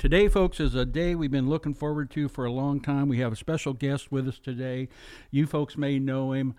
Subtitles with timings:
[0.00, 3.06] Today, folks, is a day we've been looking forward to for a long time.
[3.06, 4.88] We have a special guest with us today.
[5.30, 6.54] You folks may know him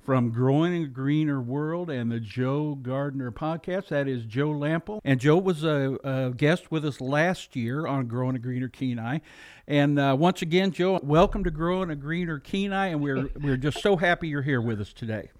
[0.00, 3.90] from Growing a Greener World and the Joe Gardener podcast.
[3.90, 4.98] That is Joe Lamp'l.
[5.04, 9.20] And Joe was a, a guest with us last year on Growing a Greener Kenai.
[9.68, 12.88] And uh, once again, Joe, welcome to Growing a Greener Kenai.
[12.88, 15.30] And we're, we're just so happy you're here with us today.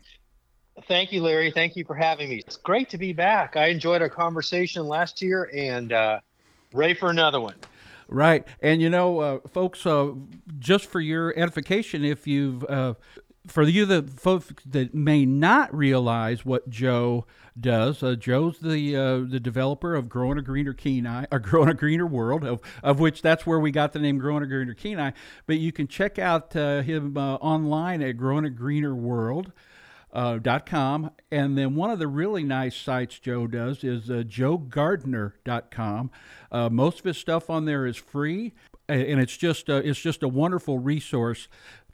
[0.87, 1.51] Thank you, Larry.
[1.51, 2.37] Thank you for having me.
[2.37, 3.57] It's great to be back.
[3.57, 6.21] I enjoyed our conversation last year and uh,
[6.73, 7.55] ready for another one.
[8.09, 8.45] Right.
[8.61, 10.13] And, you know, uh, folks, uh,
[10.59, 12.95] just for your edification, if you've uh,
[13.47, 17.25] for you the folks that may not realize what Joe
[17.59, 21.75] does, uh, Joe's the uh, the developer of Growing a Greener Kenai, or Growing a
[21.75, 25.13] Greener World, of, of which that's where we got the name Growing a Greener Kenai.
[25.47, 29.53] But you can check out uh, him online at Growing a Greener World.
[30.13, 34.25] Uh, dot com and then one of the really nice sites Joe does is uh,
[34.27, 36.11] joegardener.com.
[36.51, 38.53] Uh, most of his stuff on there is free,
[38.89, 41.47] and it's just uh, it's just a wonderful resource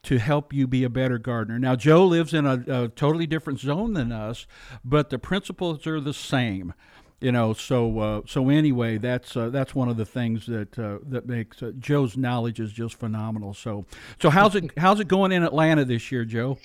[0.05, 1.59] to help you be a better gardener.
[1.59, 4.47] Now, Joe lives in a, a totally different zone than us,
[4.85, 6.75] but the principles are the same
[7.19, 10.99] you know so uh, so anyway that's uh, that's one of the things that uh,
[11.03, 13.87] that makes uh, Joe's knowledge is just phenomenal so
[14.21, 16.59] so how's it how's it going in Atlanta this year Joe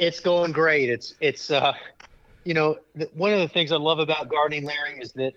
[0.00, 1.72] it's going great it's it's uh
[2.44, 5.34] you know th- one of the things I love about gardening Larry is that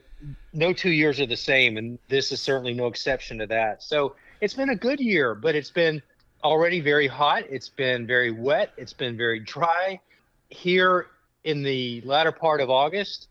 [0.53, 4.15] no two years are the same and this is certainly no exception to that so
[4.41, 6.01] it's been a good year but it's been
[6.43, 7.43] already very hot.
[7.49, 8.73] It's been very wet.
[8.77, 9.99] It's been very dry.
[10.49, 11.07] Here
[11.43, 13.27] in the latter part of August,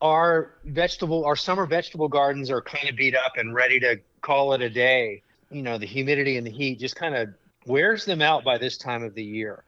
[0.00, 4.52] our vegetable, our summer vegetable gardens are kind of beat up and ready to call
[4.52, 5.22] it a day.
[5.50, 7.30] You know, the humidity and the heat just kind of
[7.66, 9.64] wears them out by this time of the year.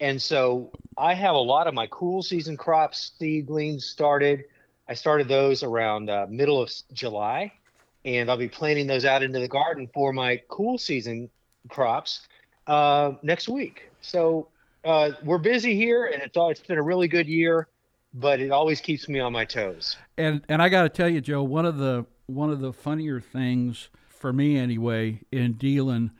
[0.00, 4.44] And so I have a lot of my cool season crops, seedlings started.
[4.88, 7.52] I started those around uh, middle of July,
[8.04, 11.28] and I'll be planting those out into the garden for my cool season
[11.68, 12.26] crops
[12.66, 13.90] uh, next week.
[14.00, 14.48] So
[14.84, 17.68] uh, we're busy here, and it's all, it's been a really good year,
[18.14, 19.96] but it always keeps me on my toes.
[20.16, 23.20] And and I got to tell you, Joe, one of the one of the funnier
[23.20, 26.10] things for me anyway in dealing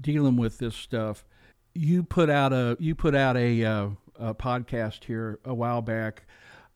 [0.00, 1.24] dealing with this stuff,
[1.74, 6.24] you put out a you put out a, uh, a podcast here a while back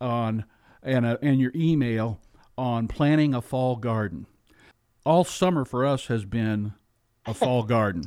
[0.00, 0.44] on
[0.82, 2.20] and a, and your email
[2.56, 4.26] on planting a fall garden.
[5.04, 6.74] All summer for us has been
[7.24, 8.04] a fall garden.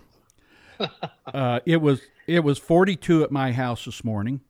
[1.25, 4.41] Uh, it was it was 42 at my house this morning,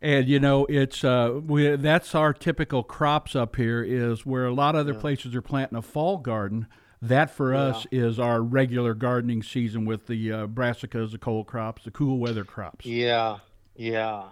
[0.00, 4.54] and you know it's uh, we, that's our typical crops up here is where a
[4.54, 5.00] lot of other yeah.
[5.00, 6.66] places are planting a fall garden.
[7.02, 7.60] That for yeah.
[7.60, 12.18] us is our regular gardening season with the uh, brassicas, the cold crops, the cool
[12.18, 12.86] weather crops.
[12.86, 13.38] Yeah,
[13.74, 14.22] yeah.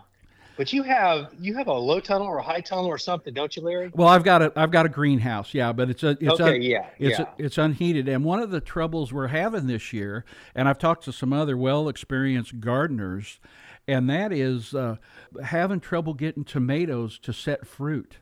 [0.56, 3.56] But you have you have a low tunnel or a high tunnel or something, don't
[3.56, 3.90] you, Larry?
[3.94, 6.62] Well, I've got a I've got a greenhouse, yeah, but it's a it's okay, un,
[6.62, 7.24] yeah, it's yeah.
[7.38, 8.08] A, it's unheated.
[8.08, 11.56] And one of the troubles we're having this year, and I've talked to some other
[11.56, 13.40] well experienced gardeners,
[13.88, 14.96] and that is uh,
[15.42, 18.18] having trouble getting tomatoes to set fruit.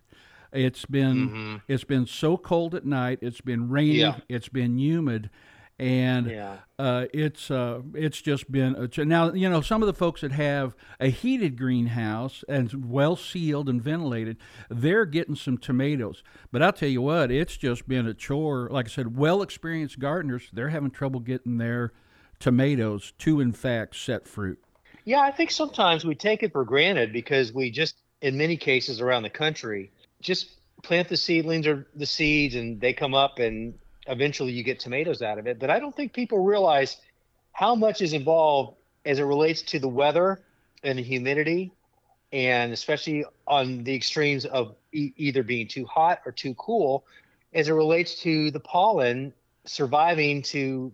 [0.53, 1.56] It's been mm-hmm.
[1.69, 3.19] it's been so cold at night.
[3.22, 3.98] It's been rainy.
[3.98, 4.16] Yeah.
[4.28, 5.31] It's been humid,
[5.78, 6.56] and yeah.
[6.78, 10.32] uh, it's uh, it's just been a, now you know some of the folks that
[10.32, 14.36] have a heated greenhouse and well sealed and ventilated
[14.69, 18.86] they're getting some tomatoes but I'll tell you what it's just been a chore like
[18.86, 21.92] I said well experienced gardeners they're having trouble getting their
[22.41, 24.59] tomatoes to in fact set fruit
[25.04, 29.00] yeah I think sometimes we take it for granted because we just in many cases
[29.00, 33.74] around the country just plant the seedlings or the seeds and they come up and
[34.06, 35.58] eventually you get tomatoes out of it.
[35.58, 36.96] But I don't think people realize
[37.52, 40.40] how much is involved as it relates to the weather
[40.82, 41.72] and the humidity,
[42.32, 47.04] and especially on the extremes of e- either being too hot or too cool,
[47.52, 49.32] as it relates to the pollen
[49.64, 50.92] surviving to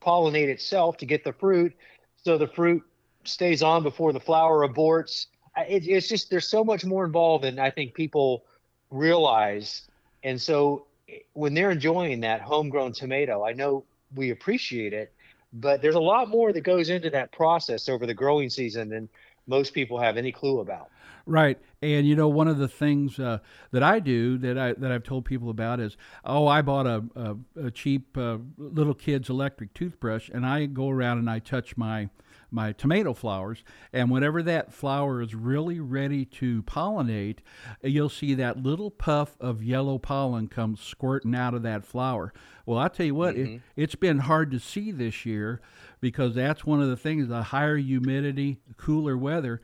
[0.00, 1.74] pollinate itself to get the fruit,
[2.16, 2.82] so the fruit
[3.24, 5.26] stays on before the flower aborts.
[5.56, 8.44] It, it's just there's so much more involved than I think people
[8.90, 9.82] realize,
[10.22, 10.86] and so
[11.32, 13.84] when they're enjoying that homegrown tomato, I know
[14.14, 15.12] we appreciate it,
[15.52, 19.08] but there's a lot more that goes into that process over the growing season than
[19.46, 20.90] most people have any clue about.
[21.28, 23.38] Right, and you know one of the things uh,
[23.72, 27.04] that I do that I that I've told people about is oh I bought a
[27.16, 31.76] a, a cheap uh, little kid's electric toothbrush and I go around and I touch
[31.76, 32.10] my
[32.50, 33.62] my tomato flowers.
[33.92, 37.38] And whenever that flower is really ready to pollinate,
[37.82, 42.32] you'll see that little puff of yellow pollen come squirting out of that flower.
[42.64, 43.54] Well, I tell you what, mm-hmm.
[43.54, 45.60] it, it's been hard to see this year
[46.00, 49.60] because that's one of the things the higher humidity, cooler weather,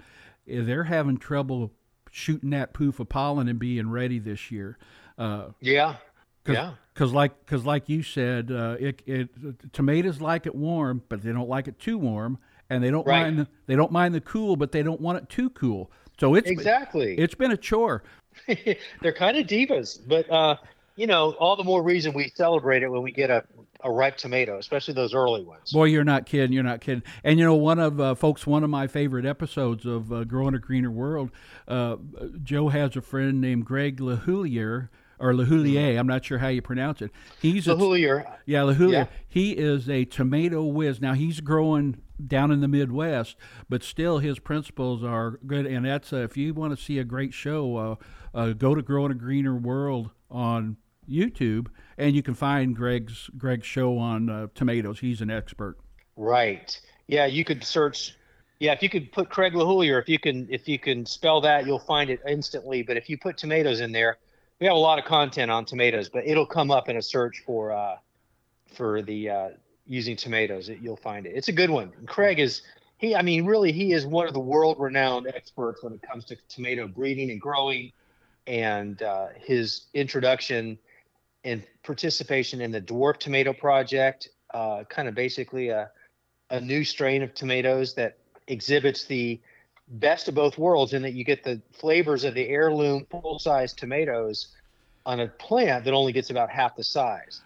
[0.48, 1.72] eh, they're having trouble
[2.10, 4.78] shooting that poof of pollen and being ready this year.
[5.18, 5.96] Uh, yeah.
[6.44, 6.72] Cause, yeah.
[6.92, 11.32] Because like because like you said, uh, it, it tomatoes like it warm, but they
[11.32, 12.38] don't like it too warm,
[12.72, 13.22] and they don't Right.
[13.22, 15.90] mind the, they don't mind the cool, but they don't want it too cool.
[16.18, 17.16] So it's Exactly.
[17.18, 18.02] it's been a chore.
[19.02, 20.56] They're kind of divas, but uh,
[20.96, 23.44] you know, all the more reason we celebrate it when we get a,
[23.84, 25.72] a ripe tomato, especially those early ones.
[25.72, 26.52] Boy, you're not kidding.
[26.52, 27.02] You're not kidding.
[27.24, 30.54] And you know, one of uh, folks, one of my favorite episodes of uh, Growing
[30.54, 31.30] a Greener World,
[31.68, 31.96] uh,
[32.42, 34.88] Joe has a friend named Greg LeHoullier
[35.22, 35.98] or LeHoullier.
[35.98, 37.10] I'm not sure how you pronounce it.
[37.40, 37.76] He's So a,
[38.44, 38.92] yeah, LeHoullier.
[38.92, 39.06] Yeah.
[39.28, 41.00] He is a tomato whiz.
[41.00, 43.36] Now he's growing down in the Midwest,
[43.68, 45.66] but still his principles are good.
[45.66, 47.94] And that's uh, if you want to see a great show, uh,
[48.34, 50.76] uh, go to Growing a Greener World on
[51.08, 51.68] YouTube,
[51.98, 55.00] and you can find Greg's Greg's show on uh, tomatoes.
[55.00, 55.76] He's an expert.
[56.16, 56.78] right?
[57.08, 58.16] Yeah, you could search.
[58.60, 61.66] Yeah, if you could put Craig LeHoullier, if you can, if you can spell that,
[61.66, 62.82] you'll find it instantly.
[62.82, 64.18] But if you put tomatoes in there,
[64.62, 67.42] we have a lot of content on tomatoes, but it'll come up in a search
[67.44, 67.96] for uh,
[68.76, 69.48] for the uh,
[69.88, 70.68] using tomatoes.
[70.68, 71.32] It, you'll find it.
[71.34, 71.92] It's a good one.
[71.98, 72.62] And Craig is
[72.96, 73.16] he.
[73.16, 76.86] I mean, really, he is one of the world-renowned experts when it comes to tomato
[76.86, 77.90] breeding and growing,
[78.46, 80.78] and uh, his introduction
[81.42, 85.90] and participation in the dwarf tomato project, uh, kind of basically a
[86.50, 89.40] a new strain of tomatoes that exhibits the
[89.92, 94.48] best of both worlds in that you get the flavors of the heirloom full-size tomatoes
[95.04, 97.40] on a plant that only gets about half the size.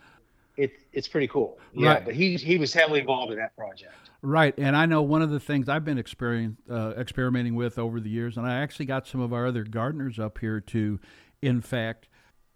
[0.56, 1.58] It, it's pretty cool.
[1.74, 2.04] Yeah, Right.
[2.04, 3.92] but he he was heavily involved in that project.
[4.22, 8.08] Right, and I know one of the things I've been uh, experimenting with over the
[8.08, 10.98] years, and I actually got some of our other gardeners up here to,
[11.42, 12.08] in fact,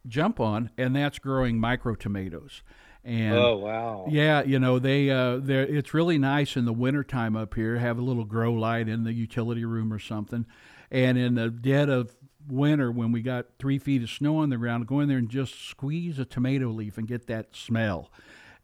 [0.08, 2.62] jump on, and that's growing micro tomatoes.
[3.02, 4.06] And oh wow!
[4.11, 7.79] yeah, you know they uh, they it's really nice in the wintertime up here.
[7.79, 10.44] Have a little grow light in the utility room or something,
[10.91, 12.14] and in the dead of
[12.47, 15.31] winter when we got three feet of snow on the ground, go in there and
[15.31, 18.11] just squeeze a tomato leaf and get that smell,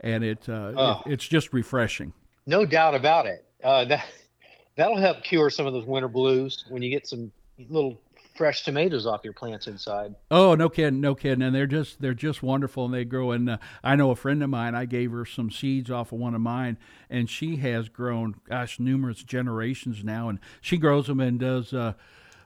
[0.00, 1.02] and it, uh, Oh.
[1.06, 2.12] it it's just refreshing.
[2.46, 3.44] No doubt about it.
[3.64, 4.06] Uh, that
[4.76, 7.32] that'll help cure some of those winter blues when you get some
[7.70, 7.98] little
[8.36, 10.14] fresh tomatoes off your plants inside.
[10.30, 13.32] Oh, no kidding, no kidding, and they're just they're just wonderful, and they grow.
[13.32, 14.74] And uh, I know a friend of mine.
[14.74, 16.78] I gave her some seeds off of one of mine,
[17.10, 21.72] and she has grown, gosh, numerous generations now, and she grows them and does.
[21.72, 21.94] Uh,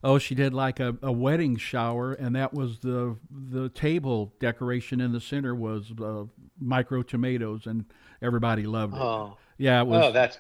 [0.03, 5.01] oh, she did like a, a wedding shower, and that was the the table decoration
[5.01, 6.25] in the center was uh,
[6.61, 7.85] micro tomatoes, and
[8.23, 9.01] everybody loved it.
[9.01, 10.05] Oh, yeah, it was.
[10.05, 10.39] oh, that's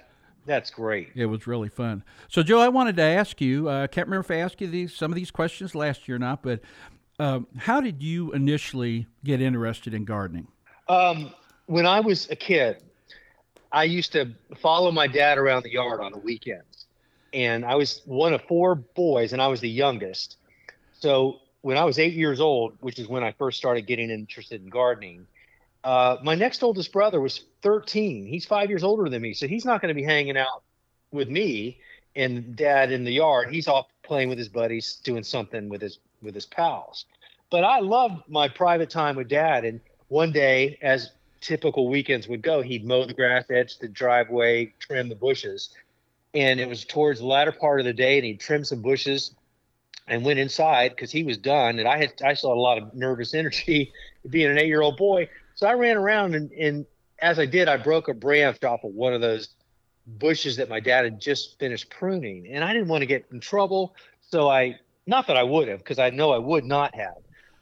[0.50, 1.10] that's great.
[1.14, 2.02] It was really fun.
[2.28, 3.70] So, Joe, I wanted to ask you.
[3.70, 6.16] uh, I can't remember if I asked you these some of these questions last year
[6.16, 6.60] or not, but
[7.20, 10.48] um, how did you initially get interested in gardening?
[10.88, 11.32] Um,
[11.66, 12.82] when I was a kid,
[13.70, 16.86] I used to follow my dad around the yard on the weekends.
[17.32, 20.38] And I was one of four boys, and I was the youngest.
[20.98, 24.64] So when I was eight years old, which is when I first started getting interested
[24.64, 25.28] in gardening,
[25.84, 28.26] uh, my next oldest brother was 13.
[28.26, 29.34] He's five years older than me.
[29.34, 30.62] So he's not going to be hanging out
[31.10, 31.78] with me
[32.16, 33.50] and dad in the yard.
[33.50, 37.06] He's off playing with his buddies, doing something with his with his pals.
[37.50, 39.64] But I loved my private time with dad.
[39.64, 41.10] And one day, as
[41.40, 45.70] typical weekends would go, he'd mow the grass, edge the driveway, trim the bushes.
[46.34, 49.34] And it was towards the latter part of the day, and he'd trim some bushes
[50.06, 51.78] and went inside because he was done.
[51.78, 53.92] And I had I had a lot of nervous energy
[54.28, 55.28] being an eight year old boy.
[55.60, 56.86] So I ran around and, and
[57.18, 59.50] as I did, I broke a branch off of one of those
[60.06, 62.48] bushes that my dad had just finished pruning.
[62.50, 63.94] And I didn't want to get in trouble.
[64.22, 67.18] So I not that I would have, because I know I would not have,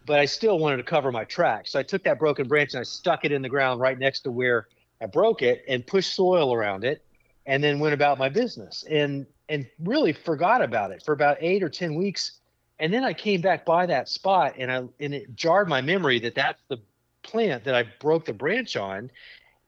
[0.06, 1.72] but I still wanted to cover my tracks.
[1.72, 4.20] So I took that broken branch and I stuck it in the ground right next
[4.20, 4.68] to where
[5.00, 7.04] I broke it and pushed soil around it
[7.46, 11.64] and then went about my business and and really forgot about it for about eight
[11.64, 12.38] or ten weeks
[12.78, 16.20] and then i came back by that spot and i and it jarred my memory
[16.20, 16.78] that that's the
[17.30, 19.10] plant that i broke the branch on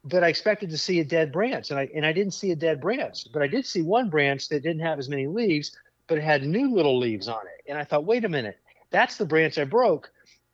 [0.05, 2.57] but i expected to see a dead branch and i and i didn't see a
[2.57, 5.77] dead branch but i did see one branch that didn't have as many leaves
[6.07, 8.59] but it had new little leaves on it and i thought wait a minute
[8.91, 10.11] that's the branch i broke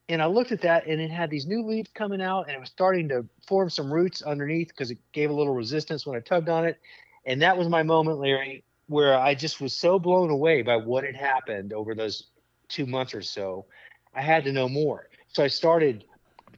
[0.09, 2.61] and I looked at that and it had these new leaves coming out and it
[2.61, 6.21] was starting to form some roots underneath because it gave a little resistance when I
[6.21, 6.79] tugged on it.
[7.25, 11.03] And that was my moment, Larry, where I just was so blown away by what
[11.03, 12.29] had happened over those
[12.69, 13.67] two months or so.
[14.15, 15.09] I had to know more.
[15.29, 16.05] So I started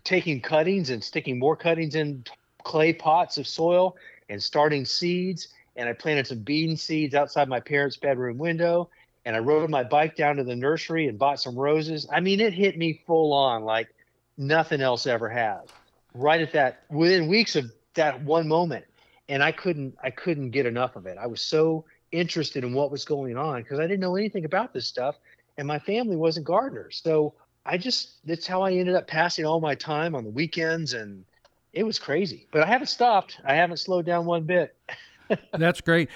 [0.08, 2.24] taking cuttings and sticking more cuttings in
[2.64, 3.94] clay pots of soil
[4.30, 5.48] and starting seeds.
[5.76, 8.88] And I planted some bean seeds outside my parents' bedroom window.
[9.26, 12.08] And I rode my bike down to the nursery and bought some roses.
[12.10, 13.94] I mean, it hit me full on like
[14.38, 15.68] nothing else ever has.
[16.14, 18.86] Right at that, within weeks of that one moment,
[19.28, 21.18] and I couldn't, I couldn't get enough of it.
[21.20, 24.72] I was so interested in what was going on because I didn't know anything about
[24.72, 25.16] this stuff,
[25.58, 26.98] and my family wasn't gardeners.
[27.04, 27.34] So
[27.66, 31.24] I just that's how I ended up passing all my time on the weekends, and
[31.72, 32.46] it was crazy.
[32.50, 33.40] But I haven't stopped.
[33.44, 34.76] I haven't slowed down one bit.
[35.52, 36.08] That's great.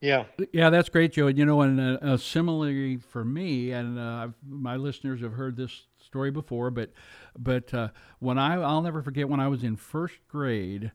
[0.00, 0.24] Yeah.
[0.52, 1.28] Yeah, that's great, Joe.
[1.28, 5.56] And you know, and uh, uh, similarly for me, and uh, my listeners have heard
[5.56, 6.92] this story before, but
[7.38, 7.88] but uh,
[8.18, 10.92] when I I'll never forget when I was in first grade,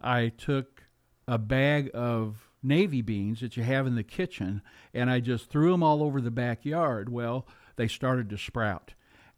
[0.00, 0.84] I took
[1.26, 4.62] a bag of navy beans that you have in the kitchen,
[4.94, 7.08] and I just threw them all over the backyard.
[7.08, 8.94] Well, they started to sprout.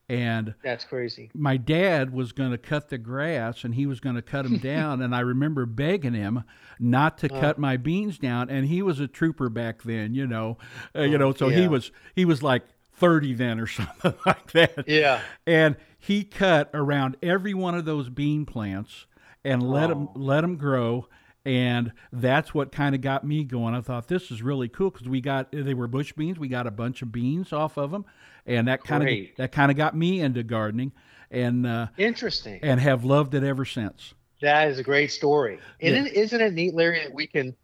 [0.09, 1.31] And that's crazy.
[1.35, 4.59] My dad was going to cut the grass and he was going to cut them
[4.63, 5.01] down.
[5.01, 6.45] and I remember begging him
[6.79, 8.51] not to uh, cut my beans down.
[8.51, 10.59] And he was a trooper back then, you know,
[10.95, 11.61] uh, you know, so yeah.
[11.61, 14.85] he was, he was like 30 then or something like that.
[14.87, 15.23] Yeah.
[15.47, 19.07] And he cut around every one of those bean plants
[19.45, 19.95] and let oh.
[19.95, 21.09] them, let them grow
[21.47, 23.75] and that's what kind of got me going.
[23.75, 26.39] I thought this is really cool because we got they were bush beans.
[26.39, 28.07] We got a bunch of beans off of them,
[28.47, 30.93] and that kind of that kind of got me into gardening.
[31.31, 34.15] And uh, interesting, and have loved it ever since.
[34.41, 35.59] That is a great story.
[35.81, 36.13] And yeah.
[36.13, 37.57] isn't it neat, Larry, that we can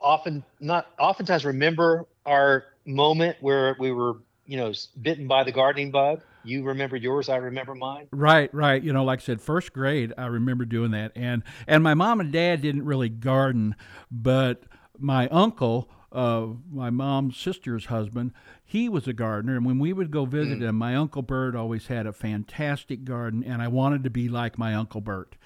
[0.00, 5.90] often not oftentimes remember our moment where we were, you know, bitten by the gardening
[5.90, 9.72] bug you remember yours i remember mine right right you know like i said first
[9.72, 13.74] grade i remember doing that and and my mom and dad didn't really garden
[14.10, 14.62] but
[14.98, 18.32] my uncle uh, my mom's sister's husband
[18.64, 20.68] he was a gardener and when we would go visit mm.
[20.68, 24.58] him my uncle bert always had a fantastic garden and i wanted to be like
[24.58, 25.36] my uncle bert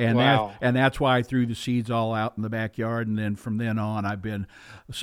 [0.00, 0.46] and wow.
[0.48, 3.06] that, and that's why I threw the seeds all out in the backyard.
[3.06, 4.46] And then from then on, I've been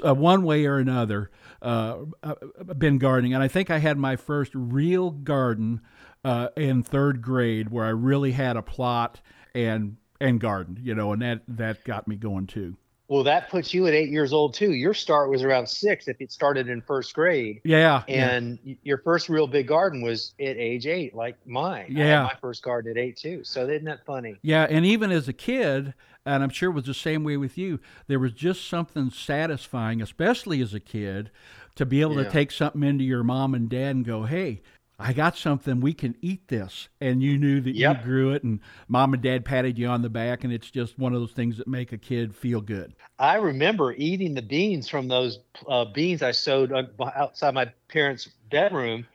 [0.03, 1.29] uh, one way or another
[1.61, 2.33] uh, uh,
[2.77, 3.33] been gardening.
[3.35, 5.81] And I think I had my first real garden
[6.23, 9.21] uh, in third grade, where I really had a plot
[9.53, 12.75] and and garden, you know, and that that got me going too.
[13.07, 14.73] Well, that puts you at eight years old too.
[14.73, 17.61] Your start was around six if it started in first grade.
[17.63, 18.03] Yeah.
[18.07, 18.75] And yeah.
[18.83, 21.87] your first real big garden was at age eight, like mine.
[21.89, 22.23] Yeah.
[22.23, 23.43] my first garden at eight too.
[23.43, 24.35] So isn't that funny?
[24.41, 24.67] Yeah.
[24.69, 25.93] And even as a kid,
[26.25, 30.01] and I'm sure it was the same way with you, there was just something satisfying,
[30.01, 31.31] especially as a kid,
[31.75, 32.23] to be able yeah.
[32.23, 34.61] to take something into your mom and dad and go, hey,
[34.99, 36.89] I got something, we can eat this.
[36.99, 37.99] And you knew that yep.
[37.99, 40.97] you grew it, and mom and dad patted you on the back, and it's just
[40.97, 42.95] one of those things that make a kid feel good.
[43.19, 46.71] I remember eating the beans from those uh, beans I sowed
[47.15, 49.05] outside my parents' bedroom.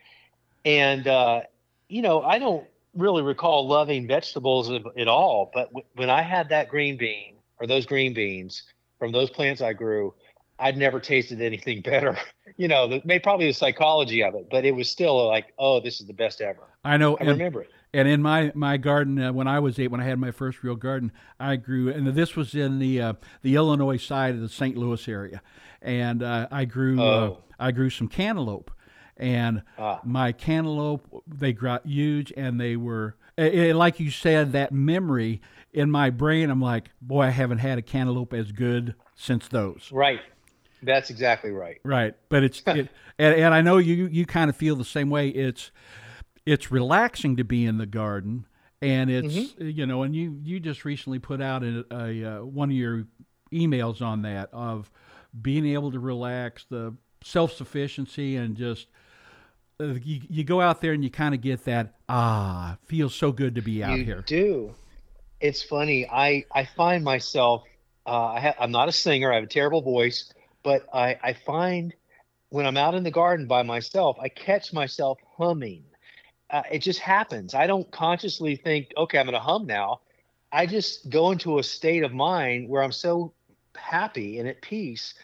[0.65, 1.43] And, uh,
[1.89, 6.49] you know, I don't really recall loving vegetables at all, but w- when I had
[6.51, 8.63] that green bean or those green beans
[8.99, 10.15] from those plants I grew,
[10.63, 12.17] I'd never tasted anything better.
[12.57, 15.81] you know, the, maybe probably the psychology of it, but it was still like, oh,
[15.81, 16.63] this is the best ever.
[16.85, 17.17] I know.
[17.17, 17.71] I and, remember it.
[17.95, 20.63] And in my my garden uh, when I was eight, when I had my first
[20.63, 24.49] real garden, I grew, and this was in the uh, the Illinois side of the
[24.49, 24.79] St.
[24.79, 25.43] Louis area,
[25.83, 27.39] and uh, I grew uh, oh.
[27.61, 28.71] I grew some cantaloupe,
[29.19, 30.01] and ah.
[30.05, 35.43] my cantaloupe they got huge, and they were it, like you said that memory
[35.73, 36.49] in my brain.
[36.49, 39.91] I'm like, boy, I haven't had a cantaloupe as good since those.
[39.93, 40.21] Right.
[40.83, 41.81] That's exactly right.
[41.85, 45.11] Right, but it's it, and, and I know you you kind of feel the same
[45.11, 45.29] way.
[45.29, 45.71] It's
[46.45, 48.47] it's relaxing to be in the garden,
[48.81, 49.69] and it's mm-hmm.
[49.69, 53.05] you know, and you you just recently put out a, a uh, one of your
[53.53, 54.91] emails on that of
[55.41, 58.89] being able to relax, the self sufficiency, and just
[59.81, 63.33] uh, you, you go out there and you kind of get that ah feels so
[63.33, 64.25] good to be out you here.
[64.27, 64.75] Do
[65.43, 66.09] it's funny.
[66.09, 67.65] I I find myself
[68.07, 69.31] uh, I ha- I'm not a singer.
[69.31, 71.95] I have a terrible voice but I, I find
[72.51, 75.85] when I'm out in the garden by myself, I catch myself humming.
[76.51, 77.55] Uh, it just happens.
[77.55, 80.01] I don't consciously think, okay, I'm going to hum now.
[80.53, 83.33] I just go into a state of mind where I'm so
[83.75, 85.15] happy and at peace.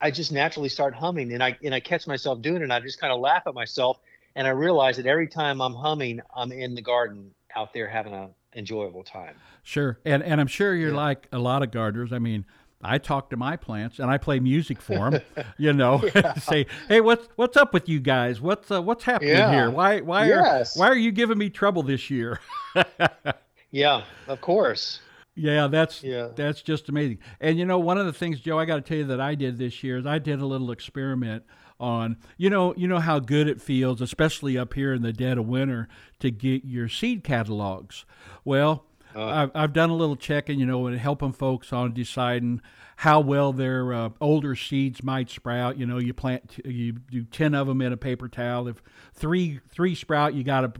[0.00, 2.62] I just naturally start humming, and I and I catch myself doing it.
[2.64, 3.98] and I just kind of laugh at myself,
[4.36, 8.12] and I realize that every time I'm humming, I'm in the garden out there having
[8.12, 9.34] a enjoyable time.
[9.62, 10.96] Sure, and and I'm sure you're yeah.
[10.96, 12.12] like a lot of gardeners.
[12.12, 12.44] I mean,
[12.82, 15.22] I talk to my plants and I play music for them.
[15.58, 16.02] you know,
[16.40, 18.40] say, "Hey, what's what's up with you guys?
[18.40, 19.50] What's uh, what's happening yeah.
[19.50, 19.70] here?
[19.70, 20.76] Why why yes.
[20.76, 22.40] are why are you giving me trouble this year?"
[23.70, 25.00] yeah, of course.
[25.34, 26.28] Yeah, that's yeah.
[26.34, 27.18] that's just amazing.
[27.40, 29.34] And you know, one of the things, Joe, I got to tell you that I
[29.34, 31.44] did this year is I did a little experiment
[31.78, 35.38] on you know you know how good it feels, especially up here in the dead
[35.38, 35.88] of winter,
[36.20, 38.04] to get your seed catalogs.
[38.44, 42.60] Well, uh, I've, I've done a little checking, you know, and helping folks on deciding
[42.96, 45.78] how well their uh, older seeds might sprout.
[45.78, 48.68] You know, you plant, you do ten of them in a paper towel.
[48.68, 48.82] If
[49.14, 50.72] three three sprout, you got a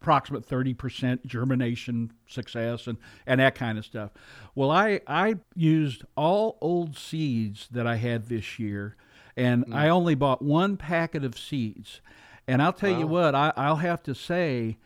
[0.00, 4.12] approximate thirty percent germination success and and that kind of stuff.
[4.54, 8.96] Well, I I used all old seeds that I had this year,
[9.36, 9.74] and mm.
[9.74, 12.00] I only bought one packet of seeds.
[12.48, 12.98] And I'll tell wow.
[13.00, 14.78] you what, I, I'll have to say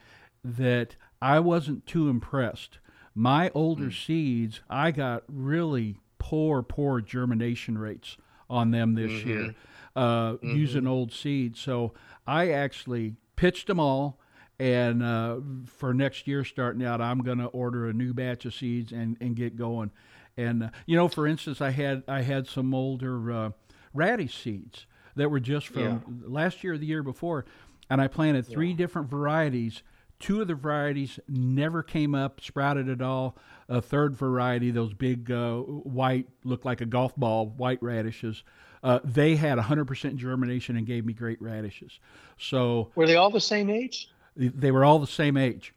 [0.42, 2.78] that I wasn't too impressed.
[3.20, 4.06] My older Mm.
[4.06, 8.16] seeds, I got really poor, poor germination rates
[8.48, 9.28] on them this Mm-hmm.
[9.28, 9.54] year
[9.94, 11.60] uh, using old seeds.
[11.60, 11.92] So
[12.26, 14.18] I actually pitched them all.
[14.58, 18.54] And uh, for next year, starting out, I'm going to order a new batch of
[18.54, 19.90] seeds and, and get going.
[20.38, 23.50] And uh, you know, for instance, I had I had some older uh,
[23.92, 24.86] radish seeds
[25.16, 27.44] that were just from last year or the year before,
[27.90, 29.82] and I planted three different varieties.
[30.20, 33.36] Two of the varieties never came up, sprouted at all.
[33.68, 38.44] A third variety, those big uh, white, looked like a golf ball, white radishes,
[38.82, 41.98] uh, they had 100% germination and gave me great radishes.
[42.38, 44.10] So Were they all the same age?
[44.36, 45.74] they were all the same age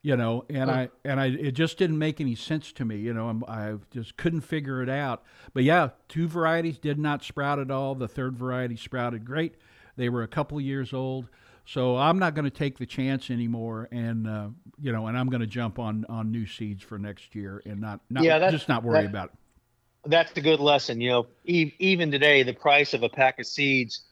[0.00, 3.12] you know and i and i it just didn't make any sense to me you
[3.12, 7.58] know I'm, i just couldn't figure it out but yeah two varieties did not sprout
[7.58, 9.56] at all the third variety sprouted great
[9.96, 11.28] they were a couple years old
[11.66, 14.48] so i'm not going to take the chance anymore and uh,
[14.80, 17.80] you know and i'm going to jump on on new seeds for next year and
[17.80, 21.00] not, not Yeah, just not worry that- about it That's a good lesson.
[21.00, 24.02] You know, e- even today, the price of a pack of seeds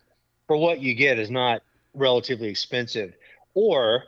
[0.48, 1.62] for what you get is not
[1.94, 3.14] relatively expensive.
[3.54, 4.02] Or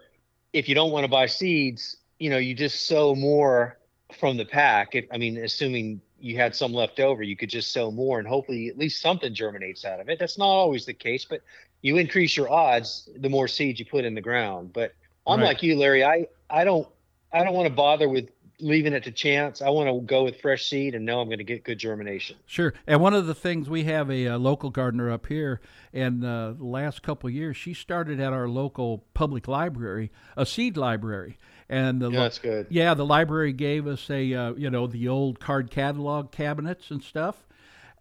[0.52, 3.78] if you don't want to buy seeds, you know, you just sow more
[4.18, 4.96] from the pack.
[4.96, 8.26] If, I mean, assuming you had some left over, you could just sow more and
[8.26, 10.18] hopefully at least something germinates out of it.
[10.18, 11.40] That's not always the case, but
[11.86, 14.72] you increase your odds the more seeds you put in the ground.
[14.72, 14.92] But
[15.26, 15.46] I'm Right.
[15.46, 16.04] like you, Larry.
[16.04, 16.88] I I don't
[17.32, 18.28] I don't want to bother with
[18.58, 19.60] leaving it to chance.
[19.60, 22.36] I want to go with fresh seed and know I'm going to get good germination.
[22.46, 22.72] Sure.
[22.86, 25.60] And one of the things we have a, uh local gardener up here,
[25.92, 30.46] and uh, the last couple of years, she started at our local public library, a
[30.46, 31.38] seed library.
[31.68, 32.66] And the Yeah, that's good.
[32.70, 37.02] yeah, the library gave us a uh, you know the old card catalog cabinets and
[37.02, 37.46] stuff.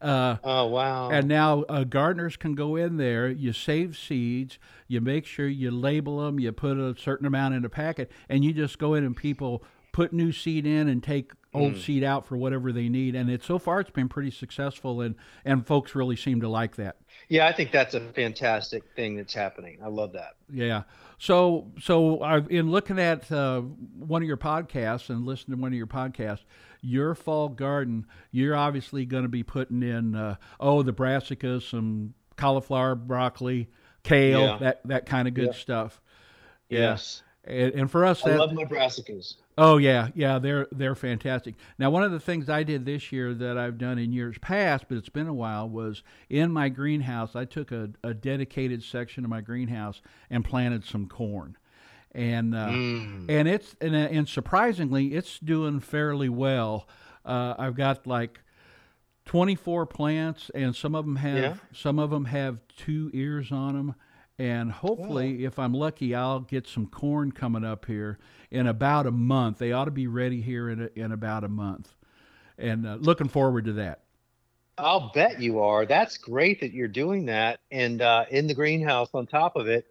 [0.02, 1.10] Uh, Oh wow.
[1.10, 3.30] and now uh, gardeners can go in there.
[3.30, 4.60] You save seeds.
[4.88, 6.40] You make sure you label them.
[6.40, 9.64] You put a certain amount in a packet, and you just go in and people
[9.94, 13.16] put new seed in and take old seed out for whatever they need.
[13.16, 16.76] And it so far it's been pretty successful, and and folks really seem to like
[16.76, 16.98] that.
[17.30, 19.78] yeah, I think that's a fantastic thing that's happening.
[19.82, 20.36] I love that.
[20.52, 20.84] Yeah.
[21.18, 25.72] So so I've in looking at uh, one of your podcasts and listening to one
[25.72, 26.44] of your podcasts,
[26.86, 32.14] your fall garden, you're obviously going to be putting in uh, oh the brassicas, some
[32.38, 33.70] cauliflower, broccoli,
[34.04, 34.58] kale, Yeah.
[34.60, 35.54] that that kind of good Yeah.
[35.54, 36.02] stuff.
[36.70, 36.80] Yeah.
[36.80, 37.22] Yes.
[37.48, 39.36] And, and for us, I that love my brassicas.
[39.58, 41.56] Oh yeah, yeah, they're they're fantastic.
[41.78, 44.86] Now, one of the things I did this year that I've done in years past,
[44.90, 47.36] but it's been a while, was in my greenhouse.
[47.36, 51.56] I took a, a dedicated section of my greenhouse and planted some corn,
[52.16, 53.26] and uh, Mm.
[53.30, 56.88] and it's and, uh, and surprisingly, it's doing fairly well.
[57.24, 58.40] Uh, I've got like.
[59.26, 61.56] 24 plants and some of them have Yeah.
[61.74, 63.96] some of them have two ears on them
[64.38, 68.20] and hopefully if i'm lucky i'll get some corn coming up here
[68.52, 71.48] in about a month they ought to be ready here in, a, in about a
[71.48, 71.96] month
[72.60, 74.02] and uh, looking forward to that
[74.78, 75.86] I'll bet you are.
[75.88, 77.62] That's great that you're doing that.
[77.72, 79.88] And uh, in the greenhouse on top of it,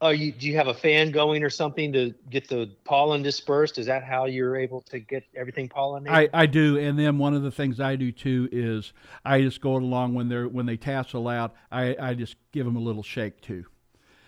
[0.00, 3.78] are you do you have a fan going or something to get the pollen dispersed?
[3.78, 6.10] Is that how you're able to get everything pollinated?
[6.10, 8.92] I, I do and then one of the things i do too is
[9.24, 12.76] i just go along when they're when they tassel out i, I just give them
[12.76, 13.66] a little shake too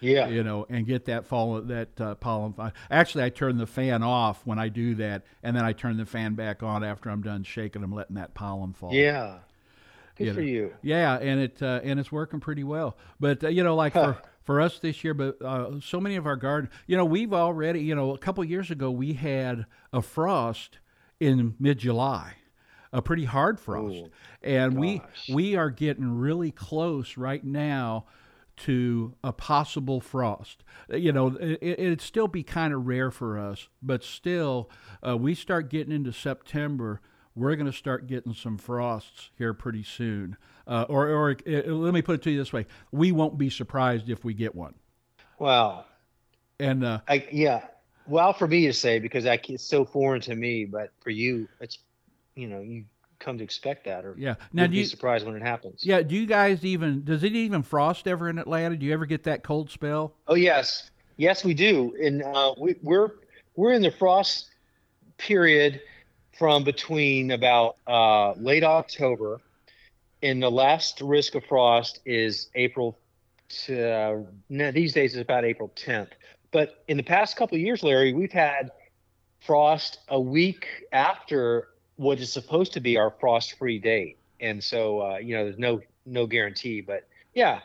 [0.00, 0.28] yeah.
[0.28, 2.54] you know, and get that fall that uh, pollen.
[2.90, 6.04] Actually, I turn the fan off when I do that, and then I turn the
[6.04, 8.92] fan back on after I'm done shaking them, letting that pollen fall.
[8.92, 9.38] Yeah.
[10.16, 10.46] Good You for know.
[10.46, 10.74] you.
[10.82, 12.96] yeah, and it uh, and it's working pretty well.
[13.18, 14.14] But uh, you know, like Huh.
[14.14, 17.32] for for us this year, but uh, so many of our garden, you know, we've
[17.32, 20.78] already, you know, a couple years ago we had a frost
[21.20, 22.34] in mid July.
[22.94, 24.10] A pretty hard frost, Ooh,
[24.42, 25.30] and we gosh.
[25.32, 28.04] we are getting really close right now
[28.58, 30.62] to a possible frost.
[30.92, 34.70] Uh, You know, it, it'd still be kind of rare for us, but still,
[35.06, 37.00] uh, we start getting into September.
[37.34, 40.36] We're going to start getting some frosts here pretty soon.
[40.66, 43.50] Uh, or, or uh, let me put it to you this way: we won't be
[43.50, 44.74] surprised if we get one.
[45.38, 45.86] Wow.
[46.60, 47.62] And uh, I yeah.
[48.06, 51.48] Well, for me to say because I, it's so foreign to me, but for you,
[51.60, 51.78] it's
[52.34, 52.84] you know you
[53.18, 54.84] come to expect that or yeah, now do be you?
[54.84, 55.84] surprised when it happens.
[55.84, 57.04] Yeah, do you guys even?
[57.04, 58.76] Does it even frost ever in Atlanta?
[58.76, 60.14] Do you ever get that cold spell?
[60.28, 63.12] Oh yes, yes we do, and uh, we, we're
[63.56, 64.50] we're in the frost
[65.18, 65.80] period
[66.38, 69.40] from between about uh, late October,
[70.22, 72.98] and the last risk of frost is April.
[73.66, 74.18] To, uh,
[74.48, 76.08] no, these days it's about April 10th.
[76.52, 78.70] But in the past couple of years, Larry, we've had
[79.40, 85.16] frost a week after what is supposed to be our frost-free date, and so uh,
[85.18, 86.80] you know there's no no guarantee.
[86.80, 87.60] But yeah,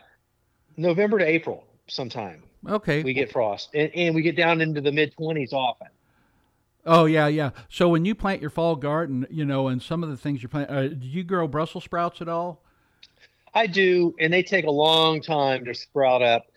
[0.75, 2.43] November to April sometime.
[2.67, 3.03] Okay.
[3.03, 5.87] We get frost, and, and we get down into the mid 20s often.
[6.87, 7.49] Oh yeah, yeah.
[7.69, 10.47] So when you plant your fall garden, you know, and some of the things you
[10.47, 12.63] plant, uh, do you grow Brussels sprouts at all?
[13.53, 16.47] I do, and they take a long time to sprout up.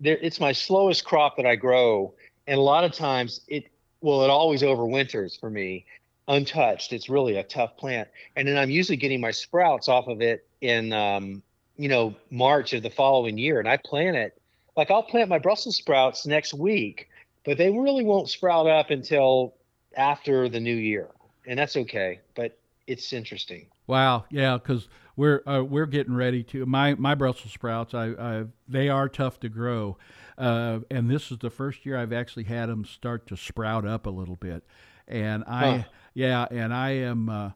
[0.00, 2.12] They're, it's my slowest crop that I grow,
[2.48, 5.84] and a lot of times it well, it always overwinters for me,
[6.26, 6.92] untouched.
[6.92, 10.44] It's really a tough plant, and then I'm usually getting my sprouts off of it
[10.60, 11.40] in um,
[11.76, 14.40] you know March of the following year, and I plant it.
[14.76, 17.08] Like I'll plant my Brussels sprouts next week,
[17.44, 19.54] but they really won't sprout up until
[19.98, 21.08] after the new year,
[21.46, 22.20] and that's okay.
[22.34, 22.56] But
[22.86, 23.66] it's interesting.
[23.86, 27.92] Wow, yeah, because we're uh, we're getting ready to my my Brussels sprouts.
[27.92, 29.98] I, I they are tough to grow,
[30.38, 34.06] uh, and this is the first year I've actually had them start to sprout up
[34.06, 34.64] a little bit,
[35.06, 35.82] and I huh.
[36.14, 37.28] yeah, and I am.
[37.28, 37.50] Uh,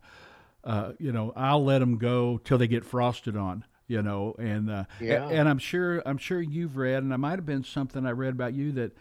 [0.64, 3.64] uh, you know, I'll let them go till they get frosted on.
[3.88, 5.28] You know, and uh, yeah.
[5.28, 8.32] and I'm sure I'm sure you've read, and it might have been something I read
[8.32, 8.92] about you that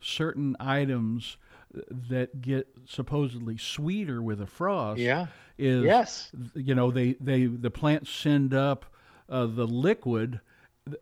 [0.00, 1.36] certain items
[1.72, 5.26] that get supposedly sweeter with a frost yeah.
[5.58, 6.32] is yes.
[6.54, 8.86] you know they, they the plants send up
[9.28, 10.40] uh, the liquid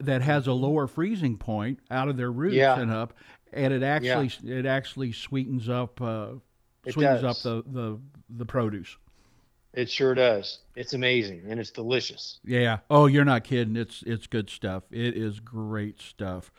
[0.01, 2.79] that has a lower freezing point out of their roots yeah.
[2.79, 3.15] and up
[3.53, 4.59] and it actually yeah.
[4.59, 6.29] it actually sweetens up uh,
[6.89, 8.97] sweetens up the, the the produce
[9.73, 14.27] it sure does it's amazing and it's delicious yeah oh you're not kidding it's it's
[14.27, 16.51] good stuff it is great stuff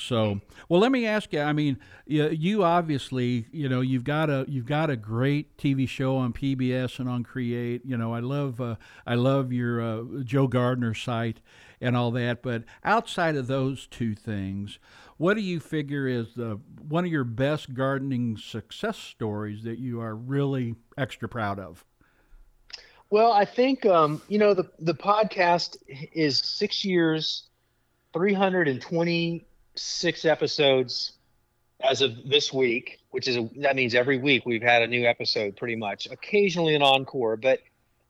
[0.00, 1.40] so, well, let me ask you.
[1.40, 5.88] I mean, you, you obviously, you know, you've got a you've got a great TV
[5.88, 7.82] show on PBS and on Create.
[7.84, 11.40] You know, I love uh, I love your uh, Joe Gardener site
[11.80, 12.42] and all that.
[12.42, 14.78] But outside of those two things,
[15.16, 16.58] what do you figure is the
[16.88, 21.84] one of your best gardening success stories that you are really extra proud of?
[23.10, 25.76] Well, I think um, you know the the podcast
[26.12, 27.48] is six years,
[28.12, 29.44] three hundred and twenty
[29.80, 31.12] six episodes
[31.82, 35.06] as of this week, which is a, that means every week we've had a new
[35.06, 36.06] episode pretty much.
[36.10, 37.60] Occasionally an encore, but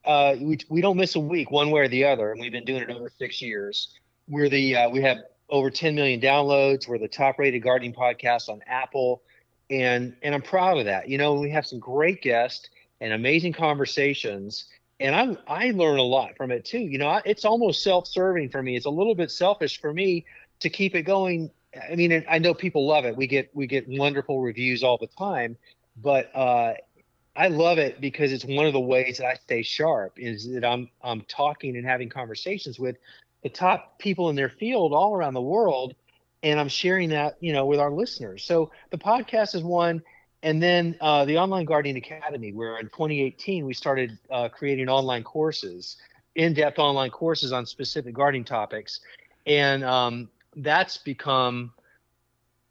[0.05, 2.65] uh, we we don't miss a week one way or the other, and we've been
[2.65, 3.97] doing it over six years.
[4.29, 6.89] We're the uh, we have over 10 million downloads.
[6.89, 9.23] We're the top rated gardening podcast on Apple,
[9.69, 11.09] and and I'm proud of that.
[11.09, 12.69] You know, we have some great guests
[13.01, 14.67] and amazing conversations.
[14.99, 16.81] And I I learn a lot from it too.
[16.81, 18.77] You know, I, it's almost self-serving for me.
[18.77, 20.27] It's a little bit selfish for me
[20.61, 23.17] to keep it going I mean, I know people love it.
[23.17, 25.57] We get we get wonderful reviews all the time,
[25.97, 26.75] but uh,
[27.37, 30.15] I love it because it's one of the ways that I stay sharp.
[30.17, 32.97] Is that I'm I'm talking and having conversations with
[33.43, 35.95] the top people in their field all around the world,
[36.43, 38.45] and I'm sharing that you know with our listeners.
[38.45, 40.03] So the podcast is one,
[40.43, 45.23] and then uh, the Online Gardening Academy, where in 2018 we started uh, creating online
[45.23, 45.99] courses,
[46.35, 49.01] in-depth online courses on specific gardening topics,
[49.47, 51.73] and um, that's become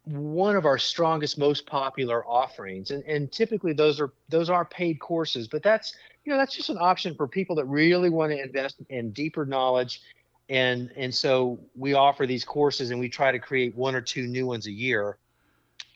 [0.04, 2.90] one of our strongest most popular offerings.
[2.90, 6.70] And, and typically those are those are paid courses but that's you know that's just
[6.70, 10.02] an option for people that really want to invest in deeper knowledge.
[10.48, 14.26] And and so we offer these courses and we try to create one or two
[14.26, 15.18] new ones a year.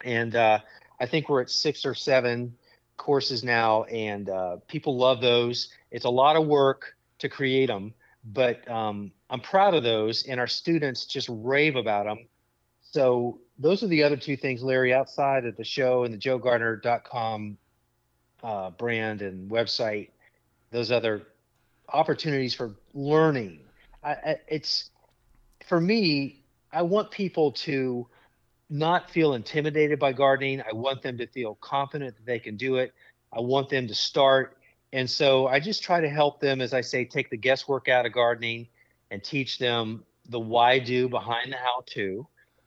[0.05, 0.61] And uh,
[1.01, 2.55] i think we're at six or seven
[2.97, 5.71] courses now and uh, people love those.
[5.91, 7.95] It's a lot of work to create them
[8.25, 12.29] but um, I'm proud of those, and our students just rave about them.
[12.83, 17.59] So those are the other two things, Larry, outside of the show and the joegardener.com
[18.45, 20.11] uh, brand and website.
[20.71, 21.27] Those other
[21.93, 23.59] opportunities for learning.
[24.05, 24.91] I, I, it's
[25.67, 26.45] for me.
[26.73, 28.07] I want people to
[28.71, 30.63] not feel intimidated by gardening.
[30.63, 32.95] I want them to feel confident that they can do it.
[33.33, 34.59] I want them to start
[34.93, 38.07] and so I just try to help them, as I say, take the guesswork out
[38.07, 38.69] of gardening
[39.11, 42.27] and teach them the why do behind the how to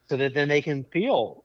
[0.10, 1.44] so that then they can feel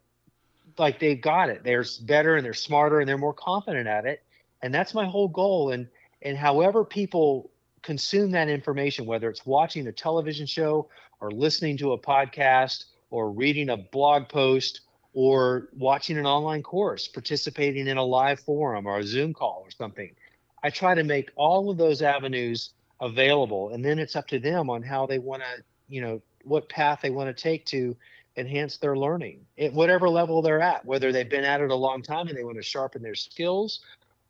[0.79, 1.65] like they've got it.
[1.65, 4.23] They're better and they're smarter and they're more confident at it.
[4.63, 5.71] And that's my whole goal.
[5.71, 5.89] And
[6.23, 7.51] and however people
[7.83, 10.89] consume that information, whether it's watching a television show
[11.21, 14.83] or listening to a podcast or reading a blog post
[15.15, 19.71] or watching an online course, participating in a live forum or a Zoom call or
[19.71, 20.15] something
[20.63, 22.71] I try to make all of those avenues
[23.03, 26.69] available, and then it's up to them on how they want to, you know, what
[26.69, 27.95] path they want to take to
[28.37, 32.01] enhance their learning at whatever level they're at, whether they've been at it a long
[32.01, 33.81] time and they want to sharpen their skills,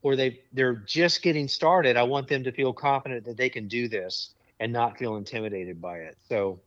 [0.02, 1.96] or they they're just getting started.
[1.96, 5.80] I want them to feel confident that they can do this and not feel intimidated
[5.80, 6.16] by it.
[6.28, 6.58] So,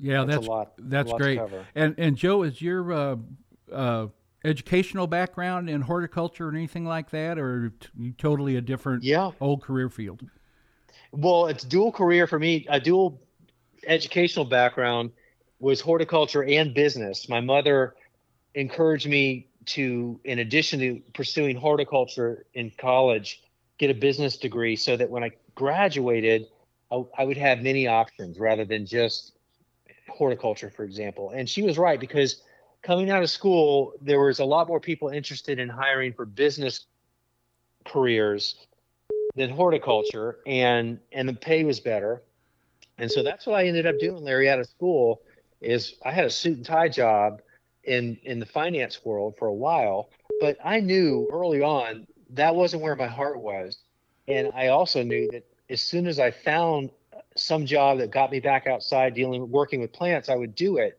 [0.00, 1.38] yeah, that's that's, lot, that's great.
[1.74, 3.16] And and Joe, is your uh,
[3.70, 4.06] uh,
[4.42, 9.30] educational background in horticulture or anything like that, or t- totally a different yeah.
[9.40, 10.22] old career field?
[11.12, 12.66] Well, it's dual career for me.
[12.70, 13.20] A dual
[13.86, 15.12] educational background
[15.60, 17.28] was horticulture and business.
[17.28, 17.94] My mother
[18.54, 23.42] encouraged me to, in addition to pursuing horticulture in college,
[23.78, 26.46] get a business degree so that when I graduated,
[26.90, 29.32] I, I would have many options rather than just
[30.08, 31.30] horticulture, for example.
[31.30, 32.40] And she was right because
[32.82, 36.86] coming out of school, there was a lot more people interested in hiring for business
[37.84, 38.56] careers
[39.34, 42.22] than horticulture, and and the pay was better.
[42.98, 45.22] And so that's what I ended up doing, Larry, out of school.
[45.60, 47.40] Is I had a suit and tie job
[47.84, 52.82] in in the finance world for a while, but I knew early on that wasn't
[52.82, 53.78] where my heart was,
[54.28, 56.90] and I also knew that as soon as I found
[57.36, 60.98] some job that got me back outside dealing working with plants, I would do it.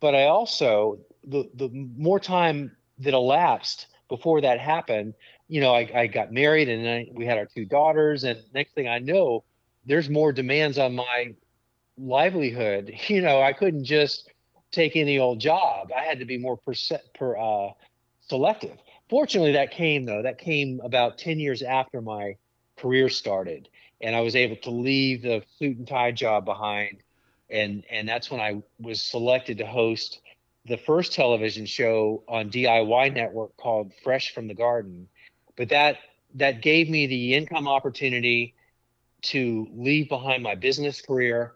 [0.00, 5.14] But I also the the more time that elapsed before that happened,
[5.48, 8.74] you know, I, I got married and I, we had our two daughters, and next
[8.74, 9.44] thing I know,
[9.86, 11.34] there's more demands on my
[11.96, 12.94] livelihood.
[13.08, 14.30] You know, I couldn't just
[14.70, 15.90] take any old job.
[15.96, 16.74] I had to be more per,
[17.14, 17.70] per uh,
[18.28, 18.76] selective.
[19.08, 20.22] Fortunately, that came though.
[20.22, 22.36] That came about ten years after my
[22.76, 23.68] career started,
[24.02, 26.98] and I was able to leave the suit and tie job behind,
[27.48, 30.20] and and that's when I was selected to host
[30.66, 35.08] the first television show on DIY network called Fresh from the Garden.
[35.58, 35.98] But that
[36.34, 38.54] that gave me the income opportunity
[39.22, 41.54] to leave behind my business career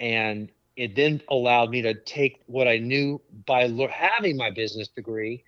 [0.00, 5.42] and it then allowed me to take what I knew by having my business degree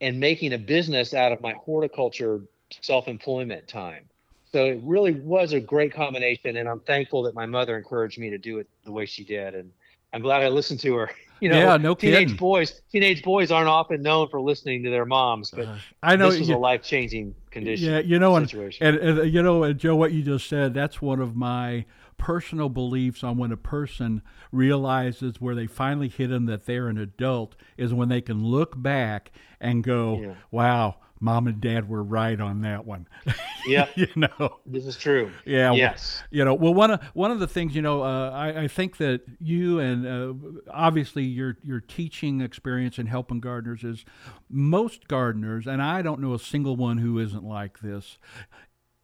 [0.00, 2.42] and making a business out of my horticulture
[2.80, 4.08] self-employment time.
[4.52, 8.30] So it really was a great combination, and I'm thankful that my mother encouraged me
[8.30, 9.70] to do it the way she did, and
[10.12, 11.10] I'm glad I listened to her.
[11.40, 12.36] You know, yeah, no teenage kidding.
[12.36, 16.30] boys, teenage boys aren't often known for listening to their moms, but uh, I know
[16.30, 17.92] this was a life changing condition.
[17.92, 21.00] Yeah, you know, and, and, and you know, and Joe, what you just said, that's
[21.00, 21.86] one of my
[22.18, 24.20] personal beliefs on when a person
[24.52, 28.80] realizes where they finally hit them that they're an adult is when they can look
[28.80, 30.34] back and go, yeah.
[30.50, 33.06] "Wow, mom and dad were right on that one.
[33.66, 35.30] Yeah, you know, this is true.
[35.44, 35.74] Yeah.
[35.74, 36.22] Yes.
[36.30, 38.96] You know, well, one of one of the things, you know, uh, I, I think
[38.96, 44.06] that you and uh, obviously your your teaching experience in helping gardeners is
[44.48, 48.16] most gardeners, and I don't know a single one who isn't like this.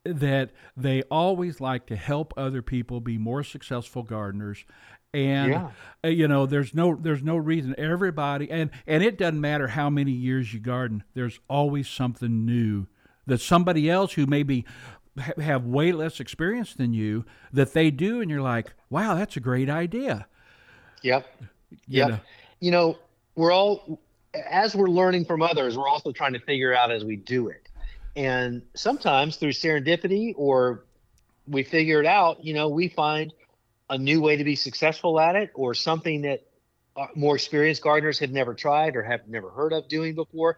[0.06, 4.64] That they always like to help other people be more successful gardeners,
[5.12, 5.70] and yeah.
[6.04, 7.74] uh, you know there's no there's no reason.
[7.78, 12.86] Everybody and and it doesn't matter how many years you garden there's always something new
[13.26, 14.64] that somebody else who maybe
[15.18, 19.36] ha- have way less experience than you that they do and you're like wow that's
[19.36, 20.26] a great idea.
[21.02, 21.26] Yep.
[21.88, 22.08] Yep.
[22.08, 22.18] know.
[22.60, 22.98] you know
[23.34, 24.00] we're all
[24.50, 27.68] as we're learning from others we're also trying to figure out as we do it.
[28.16, 30.84] And sometimes through serendipity or
[31.46, 33.32] we figure it out you know we find
[33.88, 36.44] a new way to be successful at it or something that
[36.96, 40.56] uh, more experienced gardeners have never tried or have never heard of doing before.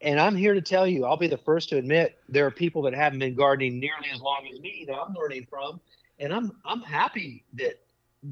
[0.00, 2.82] And I'm here to tell you, I'll be the first to admit there are people
[2.82, 5.80] that haven't been gardening nearly as long as me that I'm learning from,
[6.18, 7.80] and I'm I'm happy that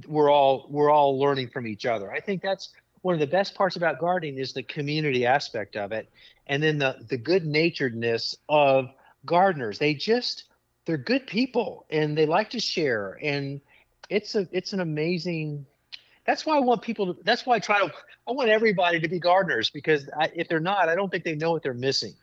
[0.06, 2.10] we're all we're all learning from each other.
[2.10, 2.70] I think that's
[3.02, 6.08] one of the best parts about gardening is the community aspect of it,
[6.46, 8.88] and then the the good naturedness of
[9.26, 9.78] gardeners.
[9.78, 10.44] They just
[10.86, 13.60] they're good people and they like to share and
[14.08, 15.66] it's a it's an amazing
[16.24, 17.92] that's why I want people to that's why I try to
[18.26, 21.34] I want everybody to be gardeners because I, if they're not I don't think they
[21.34, 22.14] know what they're missing.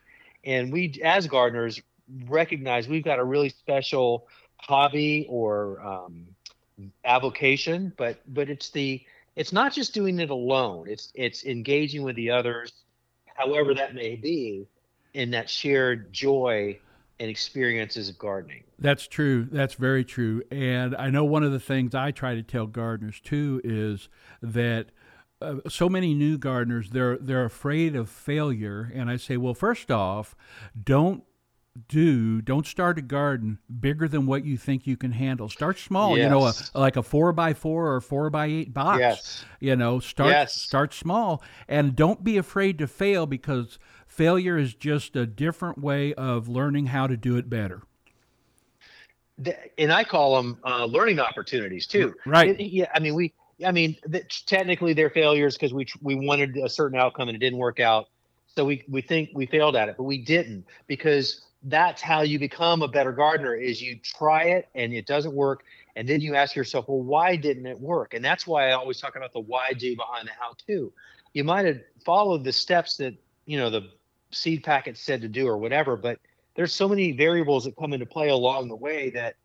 [0.44, 1.82] And we as gardeners
[2.28, 6.28] recognize we've got a really special hobby or um,
[7.04, 9.04] avocation but but it's the
[9.36, 10.86] it's not just doing it alone.
[10.88, 12.72] It's it's engaging with the others
[13.26, 14.68] however that may be
[15.14, 16.78] in that shared joy
[17.20, 18.64] and experiences of gardening.
[18.80, 19.48] That's true.
[19.52, 20.44] That's very true.
[20.52, 24.10] And I know one of the things I try to tell gardeners too is
[24.42, 24.88] that
[25.42, 29.92] uh, so many new gardeners they're they're afraid of failure and I say, well, first
[29.92, 30.36] off,
[30.82, 31.24] don't
[31.90, 36.18] do don't start a garden bigger than what you think you can handle start small
[36.18, 36.24] yes.
[36.24, 39.46] you know a, like a four by four or four by eight box yes.
[39.60, 40.56] you know start yes.
[40.56, 43.78] start small and don't be afraid to fail because
[44.16, 47.84] failure is just a different way of learning how to do it better.
[49.78, 52.16] And I call them uh, learning opportunities too.
[52.26, 52.58] Right.
[52.60, 52.90] yeah.
[52.94, 53.34] I mean, we.
[53.66, 53.96] I mean,
[54.48, 58.10] technically they're failures because we we wanted a certain outcome and it didn't work out.
[58.48, 62.38] So we we think we failed at it, but we didn't because that's how you
[62.38, 65.64] become a better gardener is you try it and it doesn't work
[65.96, 69.00] and then you ask yourself well why didn't it work and that's why i always
[69.00, 70.94] talk about the why do behind the how to
[71.34, 73.90] you might have followed the steps that you know the
[74.36, 76.20] seed packet said to do or whatever but
[76.56, 79.36] there's so many variables that come into play along the way that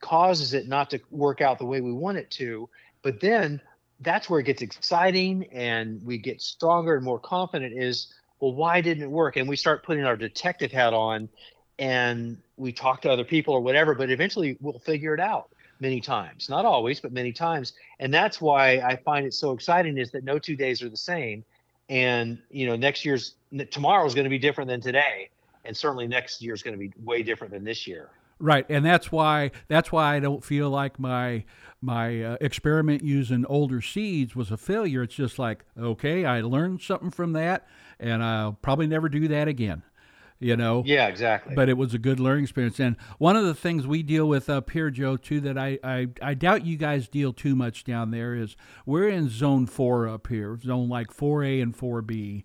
[0.00, 2.68] causes it not to work out the way we want it to
[3.02, 3.60] but then
[4.00, 8.82] that's where it gets exciting and we get stronger and more confident is well, why
[8.82, 9.36] didn't it work?
[9.36, 11.30] And we start putting our detective hat on
[11.78, 15.48] and we talk to other people or whatever, but eventually we'll figure it out
[15.80, 16.50] many times.
[16.50, 17.72] Not always, but many times.
[18.00, 20.96] And that's why I find it so exciting is that no two days are the
[20.96, 21.42] same.
[21.88, 23.34] And, you know, next year's
[23.70, 25.30] tomorrow is going to be different than today.
[25.64, 28.10] And certainly next year is going to be way different than this year.
[28.40, 31.44] Right, and that's why that's why I don't feel like my
[31.80, 35.04] my uh, experiment using older seeds was a failure.
[35.04, 37.66] It's just like, okay, I learned something from that,
[38.00, 39.82] and I'll probably never do that again.
[40.44, 40.82] You know?
[40.84, 41.54] Yeah, exactly.
[41.54, 42.78] But it was a good learning experience.
[42.78, 46.08] And one of the things we deal with up here, Joe, too, that I, I,
[46.20, 48.54] I doubt you guys deal too much down there is
[48.84, 52.44] we're in zone four up here, zone like 4A and 4B.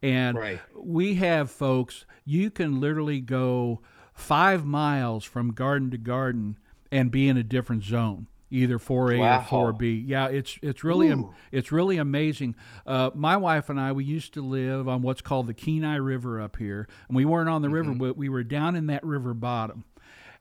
[0.00, 0.60] And right.
[0.80, 3.80] we have folks, you can literally go
[4.14, 6.56] five miles from garden to garden
[6.92, 9.46] and be in a different zone either 4A wow.
[9.50, 10.04] or 4B.
[10.06, 11.32] Yeah, it's it's really Ooh.
[11.52, 12.56] it's really amazing.
[12.86, 16.40] Uh, my wife and I we used to live on what's called the Kenai River
[16.40, 17.74] up here, and we weren't on the mm-hmm.
[17.74, 19.84] river, but we were down in that river bottom,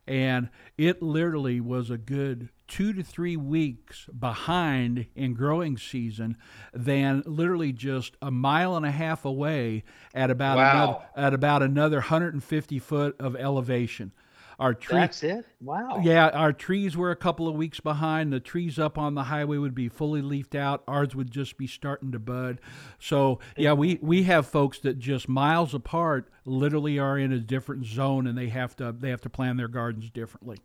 [0.07, 6.37] and it literally was a good two to three weeks behind in growing season
[6.71, 10.71] than literally just a mile and a half away at about wow.
[10.71, 14.11] another at about another 150 foot of elevation.
[14.59, 15.45] Our tree, That's it.
[15.61, 16.01] Wow.
[16.03, 18.33] Yeah, our trees were a couple of weeks behind.
[18.33, 20.83] The trees up on the highway would be fully leafed out.
[20.85, 22.59] Ours would just be starting to bud.
[22.99, 27.85] So yeah, we we have folks that just miles apart, literally are in a different
[27.85, 30.57] zone, and they have to they have to plan their gardens differently.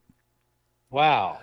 [0.91, 1.39] Wow.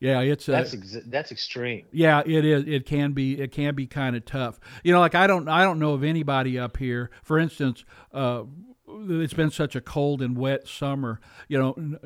[0.00, 1.86] Yeah, it's that's ex- that's extreme.
[1.90, 2.64] Yeah, it is.
[2.66, 3.40] It can be.
[3.40, 4.60] It can be kind of tough.
[4.84, 5.48] You know, like I don't.
[5.48, 7.10] I don't know of anybody up here.
[7.22, 8.42] For instance, uh,
[9.08, 11.20] it's been such a cold and wet summer.
[11.48, 11.98] You know,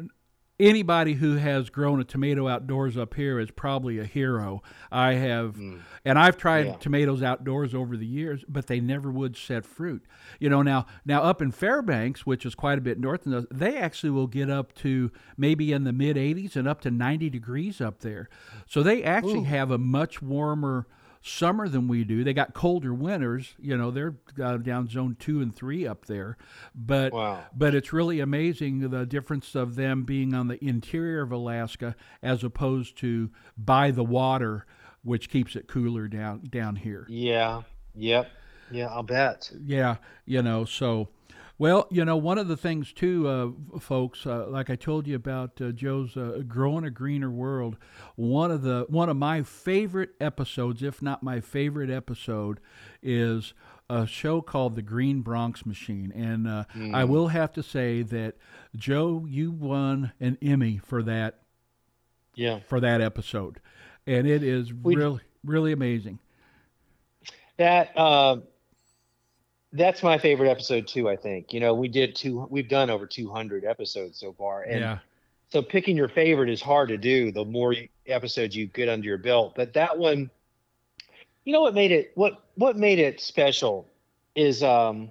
[0.61, 4.63] anybody who has grown a tomato outdoors up here is probably a hero.
[4.93, 5.81] I have, mm.
[6.05, 6.77] and I've tried yeah.
[6.77, 10.05] tomatoes outdoors over the years, but they never would set fruit.
[10.39, 13.47] You know, now now up in Fairbanks, which is quite a bit north of us,
[13.51, 17.31] they actually will get up to maybe in the mid 80s and up to 90
[17.31, 18.29] degrees up there.
[18.67, 19.45] So they actually Ooh.
[19.45, 20.87] have a much warmer
[21.23, 22.25] summer than we do.
[22.25, 23.55] They got colder winters.
[23.59, 26.37] You know, they're uh, down zone two and three up there.
[26.75, 27.45] But wow.
[27.55, 32.43] but it's really amazing the difference of them being on the interior of Alaska as
[32.43, 34.67] opposed to by the water,
[35.03, 37.07] which keeps it cooler down down here.
[37.09, 37.63] Yeah.
[37.95, 38.29] Yep.
[38.71, 39.51] Yeah, I'll bet.
[39.65, 41.09] Yeah, you know, so
[41.61, 45.15] well, you know, one of the things too, uh, folks, uh, like I told you
[45.15, 47.77] about uh, Joe's uh, "Growing a Greener World,"
[48.17, 52.61] one of the one of my favorite episodes, if not my favorite episode,
[53.03, 53.53] is
[53.91, 56.95] a show called The Green Bronx Machine, and mm.
[56.95, 58.37] I will have to say that
[58.75, 61.41] Joe, you won an Emmy for that.
[62.37, 62.61] Yeah.
[62.71, 63.61] For that episode,
[64.07, 66.21] and it is we, really really amazing.
[67.59, 68.39] That uh,
[69.73, 71.09] that's my favorite episode too.
[71.09, 72.47] I think you know we did two.
[72.51, 74.99] We've done over 200 episodes so far, and yeah.
[75.51, 77.31] so picking your favorite is hard to do.
[77.31, 77.75] The more
[78.07, 80.31] episodes you get under your belt, but that one,
[81.45, 83.87] you know what made it what what made it special
[84.35, 85.11] is um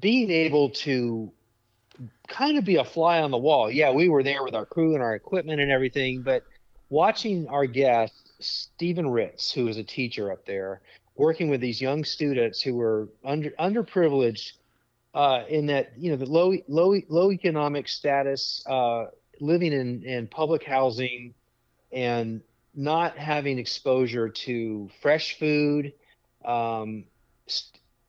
[0.00, 1.30] being able to
[2.26, 3.70] kind of be a fly on the wall.
[3.70, 6.44] Yeah, we were there with our crew and our equipment and everything, but
[6.90, 10.80] watching our guest Stephen Ritz, who is a teacher up there,
[11.18, 14.52] working with these young students who were under underprivileged
[15.14, 19.06] uh, in that you know the low low low economic status, uh,
[19.40, 21.34] living in in public housing,
[21.92, 22.40] and
[22.74, 25.92] not having exposure to fresh food
[26.44, 27.04] um,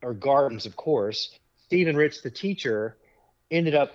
[0.03, 1.37] or gardens, of course.
[1.65, 2.97] Stephen Ritz, the teacher,
[3.49, 3.91] ended up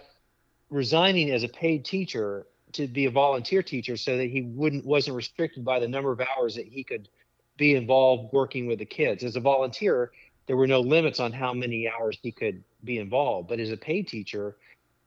[0.71, 5.15] resigning as a paid teacher to be a volunteer teacher so that he wouldn't wasn't
[5.15, 7.09] restricted by the number of hours that he could
[7.57, 9.25] be involved working with the kids.
[9.25, 10.13] As a volunteer,
[10.47, 13.77] there were no limits on how many hours he could be involved, but as a
[13.77, 14.57] paid teacher,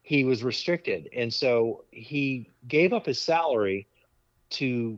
[0.01, 1.10] he was restricted.
[1.13, 3.88] And so he gave up his salary
[4.51, 4.97] to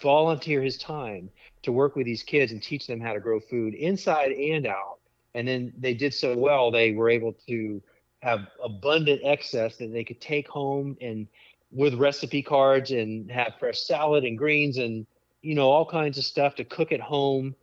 [0.00, 1.30] volunteer his time
[1.62, 4.98] to work with these kids and teach them how to grow food inside and out.
[5.34, 7.82] And then they did so well, they were able to
[8.20, 11.26] have abundant excess that they could take home and
[11.72, 15.06] with recipe cards and have fresh salad and greens and
[15.44, 17.54] you know, all kinds of stuff to cook at home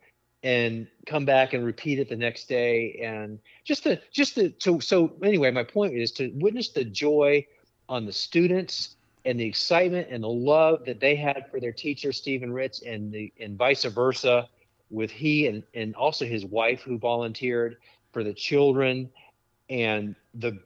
[0.44, 3.00] and come back and repeat it the next day.
[3.02, 7.46] And just to just to so anyway my point is to witness the joy
[7.88, 12.12] on the students and the excitement and the love that they had for their teacher
[12.12, 14.48] Stephen Ritz and the and vice versa
[14.90, 17.76] with he and and also his wife who volunteered
[18.12, 19.10] for the children
[19.70, 20.58] and the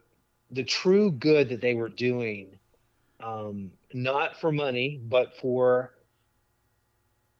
[0.51, 2.59] the true good that they were doing
[3.21, 5.93] um, not for money but for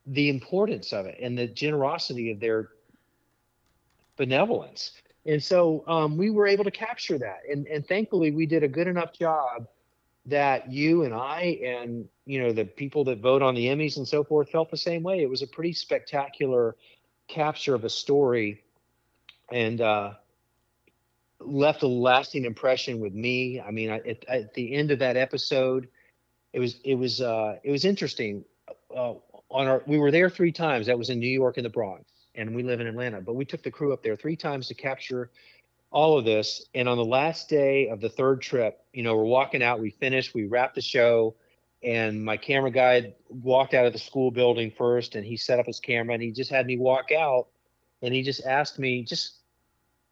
[0.07, 2.71] the importance of it and the generosity of their
[4.17, 4.93] benevolence.
[5.25, 7.41] And so um, we were able to capture that.
[7.51, 9.67] And, and thankfully, we did a good enough job
[10.27, 14.07] that you and I and you know the people that vote on the Emmys and
[14.07, 15.23] so forth felt the same way.
[15.23, 16.77] It was a pretty spectacular
[17.29, 18.63] capture of a story,
[19.53, 20.15] and uh,
[21.41, 23.61] left a lasting impression with me.
[23.61, 25.89] I mean, at, at, the end of that episode,
[26.53, 28.45] it was it was uh, it was interesting.
[28.95, 29.15] Uh,
[29.57, 30.87] on our we were there three times.
[30.87, 32.05] That was in New York and the Bronx,
[32.35, 33.21] and we live in Atlanta.
[33.23, 35.31] But we took the crew up there three times to capture
[35.91, 36.67] all of this.
[36.75, 39.81] And on the last day of the third trip, you know, we're walking out.
[39.81, 40.35] We finished.
[40.35, 41.35] We wrapped the show.
[41.83, 45.67] And my camera guy walked out of the school building first, and he set up
[45.67, 47.47] his camera, and he just had me walk out,
[48.03, 49.37] and he just asked me, just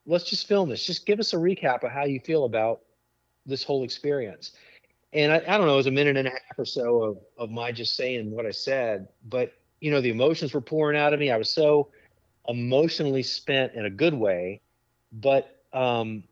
[0.07, 0.85] let's just film this.
[0.85, 2.81] Just give us a recap of how you feel about
[3.47, 4.53] this whole experience.
[5.15, 7.19] And I, I don't know, it was a minute and a half or so of,
[7.39, 11.13] of my just saying what I said, but you know, the emotions were pouring out
[11.13, 11.31] of me.
[11.31, 11.89] I was so
[12.49, 14.61] emotionally spent in a good way,
[15.13, 16.25] but um,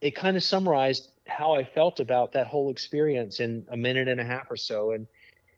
[0.00, 4.20] it kind of summarized how I felt about that whole experience in a minute and
[4.20, 4.92] a half or so.
[4.92, 5.06] And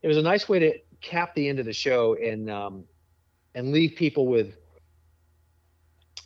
[0.03, 2.85] it was a nice way to cap the end of the show and um,
[3.55, 4.55] and leave people with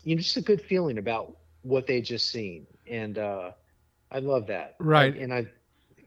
[0.05, 3.51] you know just a good feeling about what they just seen and uh
[4.11, 5.47] i love that right I, and i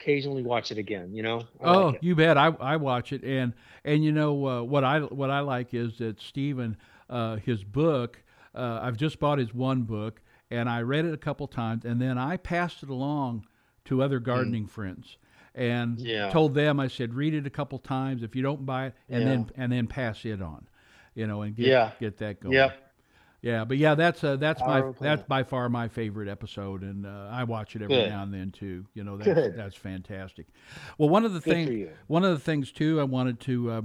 [0.08, 3.24] occasionally watch it again you know I oh like you bet i i watch it
[3.24, 3.54] and
[3.84, 6.78] and you know uh, what i what i like is that stephen
[7.10, 8.24] uh his book
[8.56, 12.02] uh, i've just bought his one book and i read it a couple times and
[12.02, 13.46] then i passed it along
[13.84, 14.24] to other mm.
[14.24, 14.70] gardening mm.
[14.70, 15.18] friends
[15.54, 16.30] and yeah.
[16.30, 19.24] told them i said read it a couple times if you don't buy it and
[19.24, 19.30] yeah.
[19.30, 20.66] then and then pass it on
[21.16, 21.92] you know and get yeah.
[22.00, 22.87] get that going yep
[23.42, 27.30] yeah, but yeah, that's uh, that's my that's by far my favorite episode, and uh,
[27.32, 28.10] I watch it every Good.
[28.10, 28.86] now and then too.
[28.94, 29.56] You know, that's Good.
[29.56, 30.48] that's fantastic.
[30.98, 33.82] Well, one of the things one of the things too I wanted to uh,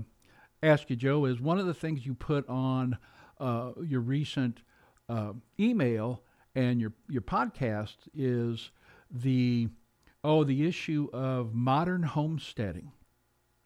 [0.62, 2.96] ask you, Joe, is one of the things you put on
[3.38, 4.62] uh, your recent
[5.08, 6.22] uh, email
[6.54, 8.70] and your your podcast is
[9.10, 9.68] the
[10.24, 12.92] oh the issue of modern homesteading.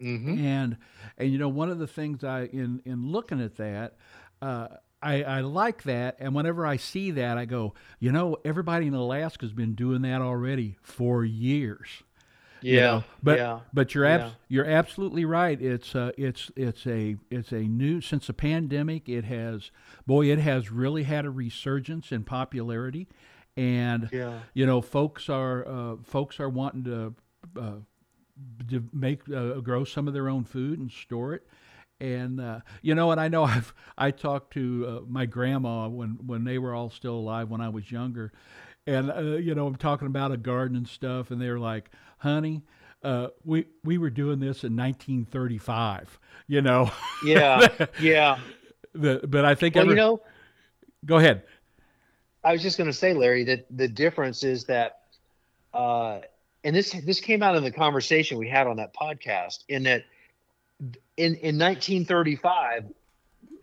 [0.03, 0.45] Mm-hmm.
[0.45, 0.76] And
[1.16, 3.97] and you know one of the things I in in looking at that
[4.43, 4.68] uh,
[5.07, 8.94] I, I like that, and whenever I see that, I go, you know, everybody in
[8.94, 11.88] Alaska has been doing that already for years.
[12.61, 13.04] Yeah, you know?
[13.22, 14.30] but yeah, but you're abs- yeah.
[14.48, 15.61] you're absolutely right.
[15.61, 19.09] It's uh, it's it's a it's a new since the pandemic.
[19.09, 19.70] It has
[20.07, 23.07] boy, it has really had a resurgence in popularity,
[23.57, 24.40] and yeah.
[24.54, 27.14] you know, folks are uh, folks are wanting to.
[27.57, 27.72] Uh,
[28.68, 31.46] to make uh, grow some of their own food and store it
[32.01, 36.18] and uh, you know, and I know I've I talked to uh, my grandma when
[36.26, 38.32] when they were all still alive when I was younger,
[38.86, 42.62] and uh, you know I'm talking about a garden and stuff, and they're like, "Honey,
[43.03, 46.18] uh, we we were doing this in 1935."
[46.49, 46.90] You know?
[47.24, 47.66] Yeah,
[48.01, 48.38] yeah.
[48.94, 50.20] The, but I think well, you know,
[51.05, 51.42] go ahead.
[52.44, 55.01] I was just going to say, Larry, that the difference is that,
[55.74, 56.20] uh,
[56.62, 60.05] and this this came out in the conversation we had on that podcast, in that
[60.81, 62.85] in in 1935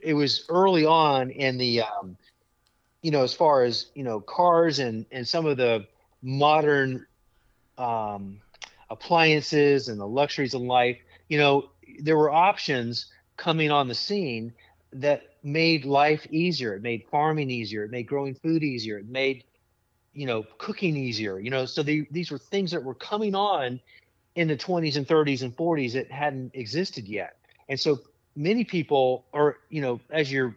[0.02, 2.18] it was early on in the um,
[3.02, 5.86] you know as far as you know cars and and some of the
[6.22, 7.06] modern
[7.78, 8.40] um,
[8.90, 10.98] appliances and the luxuries of life
[11.30, 13.08] you know there were options
[13.38, 14.54] coming on the scene
[14.92, 19.44] that made life easier it made farming easier it made growing food easier it made
[20.14, 23.80] you know cooking easier you know so the, these were things that were coming on
[24.36, 27.38] in the 20s and 30s and 40s it hadn't existed yet.
[27.70, 28.00] And so
[28.36, 30.56] many people or you know as your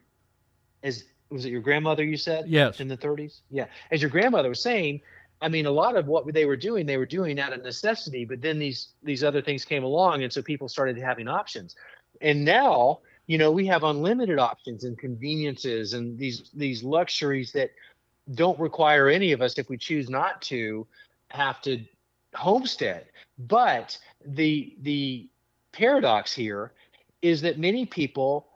[0.82, 2.48] as was it your grandmother you said?
[2.48, 2.80] Yes.
[2.80, 3.66] In the 30s yeah.
[3.90, 5.00] As your grandmother was saying
[5.42, 8.24] i mean a lot of what they were doing they were doing out of necessity
[8.24, 11.76] but then these these other things came along and so people started having options.
[12.22, 17.70] And now you know we have unlimited options and conveniences and these these luxuries that
[18.34, 20.86] don't require any of us if we choose not to
[21.28, 21.84] have to
[22.36, 23.06] homestead.
[23.38, 25.28] But the the
[25.72, 26.72] paradox here
[27.22, 28.46] is that many people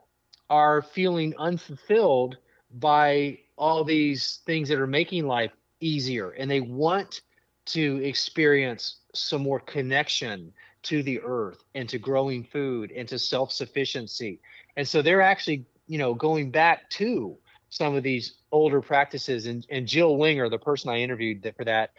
[0.49, 2.37] are feeling unfulfilled
[2.79, 7.21] by all these things that are making life easier and they want
[7.65, 10.51] to experience some more connection
[10.83, 14.39] to the earth and to growing food and to self-sufficiency.
[14.77, 17.37] And so they're actually you know going back to
[17.69, 19.45] some of these older practices.
[19.45, 21.91] And, and jill winger the person i interviewed for that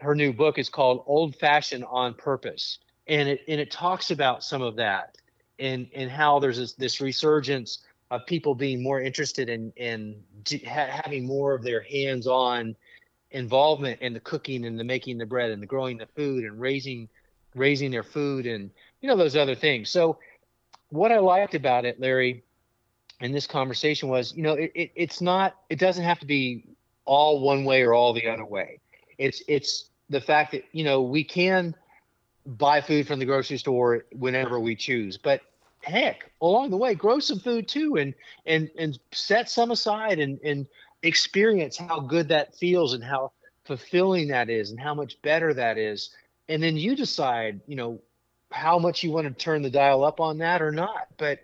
[0.00, 4.44] her new book is called old fashioned on purpose and it and it talks about
[4.44, 5.16] some of that
[5.58, 7.80] and and how there's this, this resurgence
[8.10, 10.16] of people being more interested in in
[10.66, 12.74] ha- having more of their hands-on
[13.32, 16.60] involvement in the cooking and the making the bread and the growing the food and
[16.60, 17.08] raising
[17.54, 18.70] raising their food and
[19.00, 19.90] you know those other things.
[19.90, 20.18] So
[20.90, 22.42] what I liked about it, Larry,
[23.20, 26.64] in this conversation was, you know, it, it, it's not, it doesn't have to be
[27.04, 28.80] all one way or all the other way.
[29.18, 31.74] It's it's the fact that you know we can
[32.46, 35.42] buy food from the grocery store whenever we choose, but
[35.82, 38.14] heck, along the way, grow some food too, and
[38.46, 40.66] and and set some aside and and
[41.02, 43.32] experience how good that feels and how
[43.64, 46.10] fulfilling that is and how much better that is,
[46.48, 48.00] and then you decide, you know,
[48.50, 51.40] how much you want to turn the dial up on that or not, but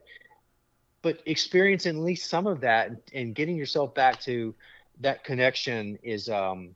[1.02, 4.54] but experiencing at least some of that and, and getting yourself back to
[5.00, 6.70] that connection is um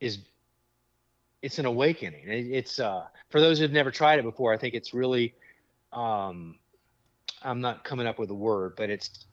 [0.00, 0.18] is
[1.42, 2.28] it's an awakening.
[2.28, 4.52] It, it's uh for those who've never tried it before.
[4.52, 5.34] I think it's really
[5.92, 6.56] um
[7.42, 9.26] I'm not coming up with a word, but it's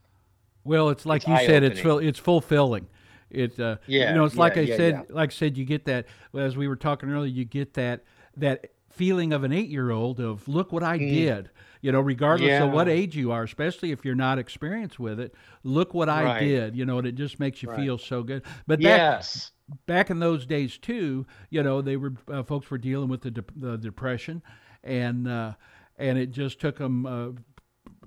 [0.64, 2.88] well, it's like it's you said, it's it's fulfilling.
[3.30, 5.16] It uh, yeah, you know, it's yeah, like I yeah, said, yeah.
[5.16, 6.06] like I said, you get that
[6.36, 8.04] as we were talking earlier, you get that
[8.38, 11.10] that feeling of an eight year old of look what I mm.
[11.10, 11.50] did.
[11.82, 12.64] You know, regardless yeah.
[12.64, 16.24] of what age you are, especially if you're not experienced with it, look what I
[16.24, 16.40] right.
[16.40, 16.76] did.
[16.76, 17.80] You know, and it just makes you right.
[17.80, 18.44] feel so good.
[18.66, 19.52] But yes.
[19.70, 23.22] Back, back in those days too, you know, they were uh, folks were dealing with
[23.22, 24.42] the, de- the depression,
[24.84, 25.54] and uh,
[25.98, 27.30] and it just took them uh,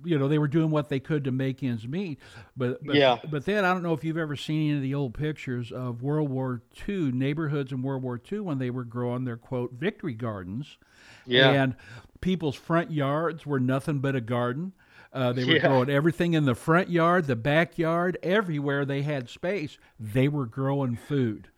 [0.05, 2.19] you know they were doing what they could to make ends meet.
[2.57, 3.19] But, but yeah.
[3.31, 6.03] but then i don't know if you've ever seen any of the old pictures of
[6.03, 10.15] world war ii neighborhoods in world war ii when they were growing their quote victory
[10.15, 10.79] gardens.
[11.27, 11.51] Yeah.
[11.51, 11.77] And
[12.21, 14.73] people's front yards were nothing but a garden.
[15.13, 15.67] Uh, they were yeah.
[15.67, 20.97] growing everything in the front yard the backyard everywhere they had space they were growing
[20.97, 21.49] food.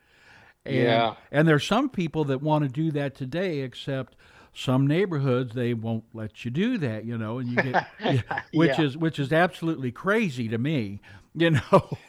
[0.64, 1.14] And, yeah.
[1.30, 4.16] and there's some people that want to do that today except
[4.54, 7.86] some neighborhoods they won't let you do that, you know, and you get
[8.52, 8.84] which yeah.
[8.84, 11.00] is which is absolutely crazy to me,
[11.34, 11.98] you know.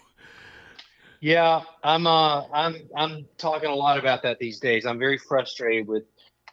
[1.19, 4.85] Yeah, I'm uh I'm I'm talking a lot about that these days.
[4.85, 6.03] I'm very frustrated with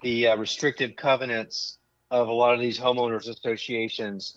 [0.00, 1.78] the uh, restrictive covenants
[2.12, 4.36] of a lot of these homeowners associations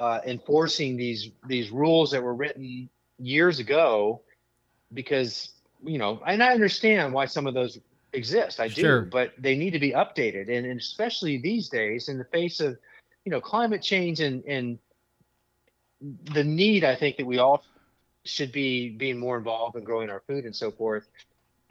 [0.00, 2.88] uh, enforcing these these rules that were written
[3.18, 4.20] years ago
[4.94, 5.50] because
[5.84, 7.78] you know and i understand why some of those
[8.12, 8.60] exist.
[8.60, 9.02] I do, sure.
[9.02, 12.78] but they need to be updated, and, and, especially these days, in the face of
[13.24, 14.78] you know climate change and and
[16.00, 17.62] the need, I think that we all
[18.24, 21.06] should be being more involved in growing our food and so forth.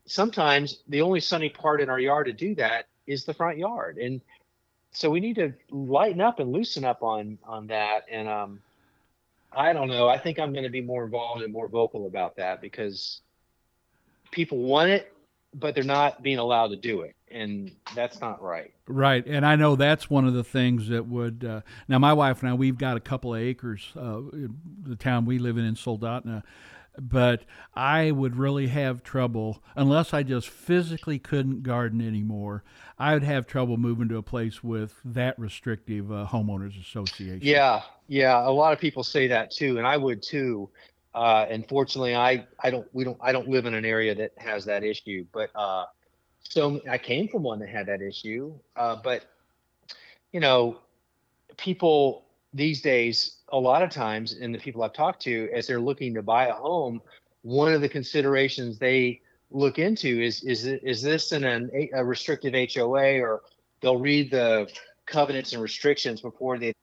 [0.06, 3.98] Sometimes the only sunny part in our yard to do that is the front yard,
[3.98, 4.22] and
[4.92, 8.06] so we need to lighten up and loosen up on on that.
[8.10, 8.62] And um,
[9.52, 10.08] I don't know.
[10.08, 13.22] I think I'm going to be more involved and more vocal about that because
[14.32, 15.14] people want it
[15.54, 18.74] but they're not being allowed to do it and that's not right.
[18.88, 22.42] Right and i know that's one of the things that would uh, now my wife
[22.42, 25.66] and i we've got a couple of acres uh, in the town we live in
[25.66, 26.44] in soldotna
[26.98, 27.44] but
[27.76, 32.64] i would really have trouble unless i just physically couldn't garden anymore
[32.98, 37.42] i would have trouble moving to a place with that restrictive uh, homeowners association.
[37.42, 40.70] Yeah yeah a lot of people say that too and i would too
[41.14, 44.32] uh, and fortunately, I, I don't we don't I don't live in an area that
[44.38, 45.26] has that issue.
[45.32, 45.86] But uh,
[46.44, 48.54] so I came from one that had that issue.
[48.76, 49.26] Uh, but
[50.32, 50.80] you know,
[51.58, 55.80] people these days, a lot of times, and the people I've talked to, as they're
[55.80, 57.02] looking to buy a home,
[57.42, 62.54] one of the considerations they look into is is is this in an, a restrictive
[62.74, 63.42] HOA or
[63.82, 64.70] they'll read the
[65.06, 66.74] covenants and restrictions before they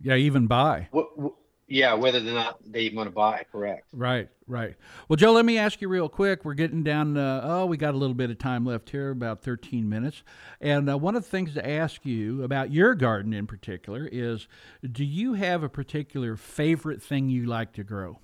[0.00, 1.32] yeah even buy what, what
[1.72, 3.86] yeah, whether or not they want to buy, correct.
[3.94, 4.74] Right, right.
[5.08, 6.44] Well, Joe, let me ask you real quick.
[6.44, 9.40] We're getting down, uh, oh, we got a little bit of time left here, about
[9.40, 10.22] 13 minutes.
[10.60, 14.48] And uh, one of the things to ask you about your garden in particular is
[14.92, 18.18] do you have a particular favorite thing you like to grow?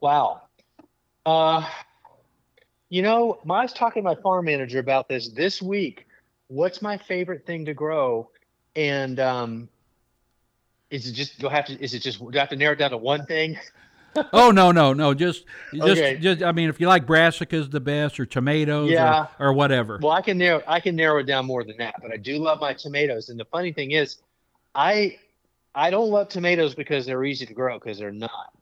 [0.00, 0.42] Wow.
[1.24, 1.64] Uh,
[2.88, 6.08] you know, I was talking to my farm manager about this this week.
[6.48, 8.30] What's my favorite thing to grow?
[8.74, 9.68] And um,
[10.90, 12.72] is it just do I have to is it just do I have to narrow
[12.72, 13.58] it down to one thing?
[14.32, 16.16] oh no no no just just okay.
[16.16, 19.26] just I mean if you like brassicas the best or tomatoes yeah.
[19.38, 19.98] or, or whatever.
[20.00, 22.38] Well I can narrow I can narrow it down more than that, but I do
[22.38, 23.28] love my tomatoes.
[23.28, 24.18] And the funny thing is
[24.74, 25.18] I
[25.74, 28.54] I don't love tomatoes because they're easy to grow because they're not.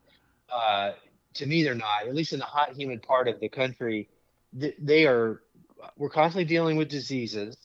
[0.52, 0.92] Uh,
[1.34, 2.06] to me they're not.
[2.08, 4.08] At least in the hot humid part of the country,
[4.52, 5.42] they are
[5.96, 7.56] we're constantly dealing with diseases.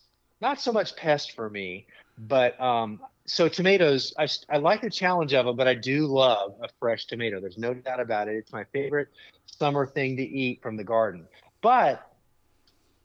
[0.42, 1.88] Not so much pest for me,
[2.18, 6.56] but um, so tomatoes, I, I like the challenge of them, but I do love
[6.64, 7.40] a fresh tomato.
[7.40, 8.36] There's no doubt about it.
[8.36, 9.10] It's my favorite
[9.46, 11.28] summer thing to eat from the garden.
[11.62, 12.12] But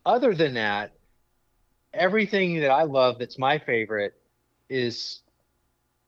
[0.06, 0.92] other than that,
[1.92, 4.14] everything that I love that's my favorite
[4.68, 5.20] is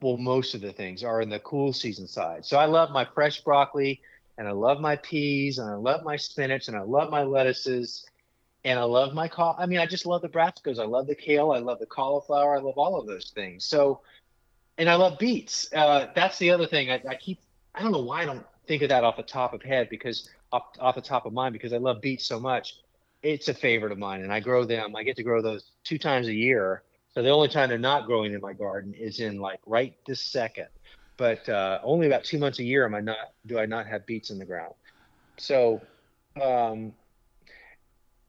[0.00, 2.44] well, most of the things are in the cool season side.
[2.44, 4.00] So I love my fresh broccoli
[4.38, 8.04] and I love my peas and I love my spinach and I love my lettuces
[8.66, 9.54] and I love my call.
[9.58, 10.80] I mean, I just love the brassicas.
[10.80, 11.52] I love the kale.
[11.52, 12.56] I love the cauliflower.
[12.56, 13.64] I love all of those things.
[13.64, 14.00] So
[14.76, 15.72] and I love beets.
[15.72, 16.90] Uh, that's the other thing.
[16.90, 17.38] I, I keep.
[17.74, 20.28] I don't know why I don't think of that off the top of head because
[20.50, 22.80] off, off the top of mind because I love beets so much.
[23.22, 24.96] It's a favorite of mine, and I grow them.
[24.96, 26.82] I get to grow those two times a year.
[27.14, 30.20] So the only time they're not growing in my garden is in like right this
[30.20, 30.68] second.
[31.16, 34.04] But uh, only about two months a year am I not do I not have
[34.06, 34.74] beets in the ground.
[35.38, 35.80] So
[36.42, 36.92] um,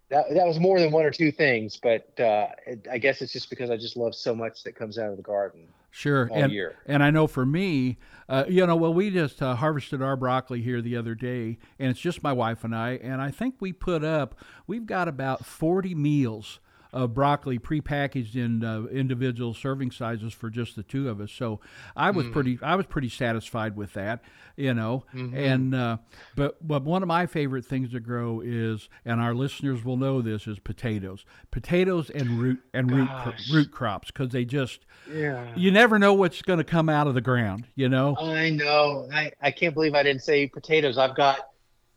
[0.10, 2.48] that that was more than one or two things, but uh,
[2.90, 5.24] I guess it's just because I just love so much that comes out of the
[5.24, 5.68] garden.
[5.92, 6.76] Sure, and year.
[6.86, 7.98] and I know for me,
[8.30, 11.90] uh, you know, well, we just uh, harvested our broccoli here the other day, and
[11.90, 14.36] it's just my wife and I, and I think we put up,
[14.66, 16.60] we've got about forty meals
[16.94, 21.32] of broccoli prepackaged in uh, individual serving sizes for just the two of us.
[21.32, 21.60] So
[21.96, 24.22] I was pretty I was pretty satisfied with that,
[24.56, 25.04] you know.
[25.14, 25.98] And uh,
[26.36, 30.22] but but one of my favorite things to grow is, and our listeners will know
[30.22, 33.52] this, is potatoes, potatoes and root and root Gosh.
[33.52, 35.46] root crops because they just Yeah.
[35.56, 38.16] you never know what's going to come out of the ground, you know.
[38.18, 39.08] I know.
[39.14, 40.98] I, I can't believe I didn't say potatoes.
[40.98, 41.40] I've got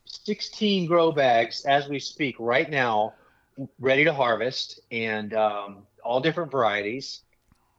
[0.05, 3.15] 16 grow bags as we speak right now,
[3.79, 7.21] ready to harvest, and um, all different varieties.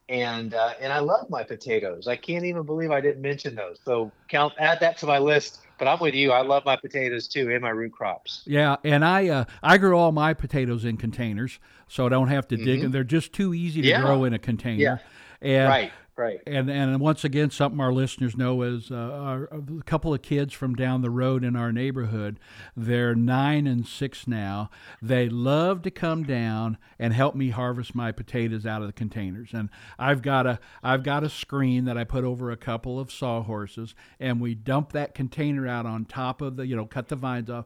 [0.10, 2.08] And uh, and I love my potatoes.
[2.08, 3.80] I can't even believe I didn't mention those.
[3.86, 5.62] So count add that to my list.
[5.80, 6.32] But I'm with you.
[6.32, 8.44] I love my potatoes too, and my root crops.
[8.46, 12.48] Yeah, and I uh, I grow all my potatoes in containers, so I don't have
[12.50, 12.92] to dig them.
[12.92, 14.02] They're just too easy to Yeah.
[14.02, 15.02] grow in a container.
[15.42, 15.50] Yeah.
[15.50, 15.92] And, Right.
[16.22, 16.40] Right.
[16.46, 20.54] And and once again, something our listeners know is uh, our, a couple of kids
[20.54, 22.40] from down the road in our neighborhood.
[22.78, 24.70] They're nine and six now.
[25.02, 29.50] They love to come down and help me harvest my potatoes out of the containers.
[29.52, 33.12] And I've got a I've got a screen that I put over a couple of
[33.12, 37.16] sawhorses, and we dump that container out on top of the you know cut the
[37.16, 37.66] vines off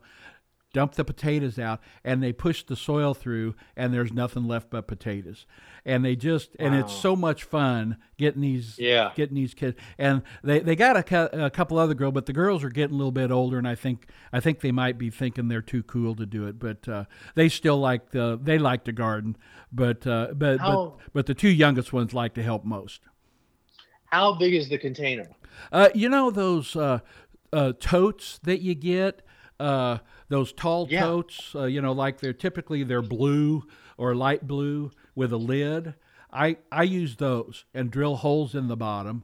[0.75, 4.87] dump the potatoes out and they push the soil through and there's nothing left but
[4.87, 5.45] potatoes.
[5.85, 9.11] And they just and it's so much fun getting these Yeah.
[9.15, 9.77] getting these kids.
[9.97, 12.97] And they, they got a, a couple other girls but the girls are getting a
[12.97, 16.13] little bit older and i think i think they might be thinking they're too cool
[16.15, 17.05] to do it but uh,
[17.35, 19.37] they still like the they like to garden
[19.71, 23.01] but uh, but, but but the two youngest ones like to help most.
[24.11, 25.27] How big is the container?
[25.71, 26.99] uh, you know those uh,
[27.53, 29.21] uh, totes that you get,
[29.59, 29.97] uh,
[30.29, 31.01] those tall Yeah.
[31.01, 31.53] totes.
[31.55, 33.63] Uh, you know, like they're typically they're blue
[33.97, 35.93] or light blue with a lid.
[36.31, 39.23] I I use those and drill holes in the bottom,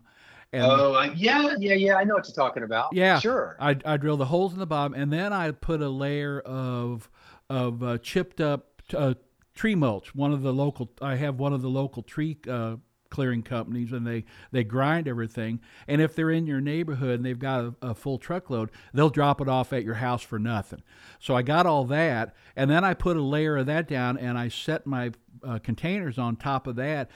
[0.53, 1.95] and Oh, I, yeah, yeah, yeah.
[1.95, 2.93] I know what you're talking about.
[2.93, 3.57] yeah, Sure.
[3.59, 7.09] I I drill the holes in the bottom, and then I put a layer of
[7.49, 9.15] of uh, chipped up uh,
[9.53, 10.15] tree mulch.
[10.15, 12.77] One of the local, I have one of the local tree uh,
[13.11, 15.59] clearing companies, and they they grind everything.
[15.87, 19.39] And if they're in your neighborhood and they've got a, a full truckload, they'll drop
[19.39, 20.81] it off at your house for nothing.
[21.19, 24.37] So I got all that, and then I put a layer of that down, and
[24.37, 25.11] I set my
[25.43, 27.11] uh, containers on top of that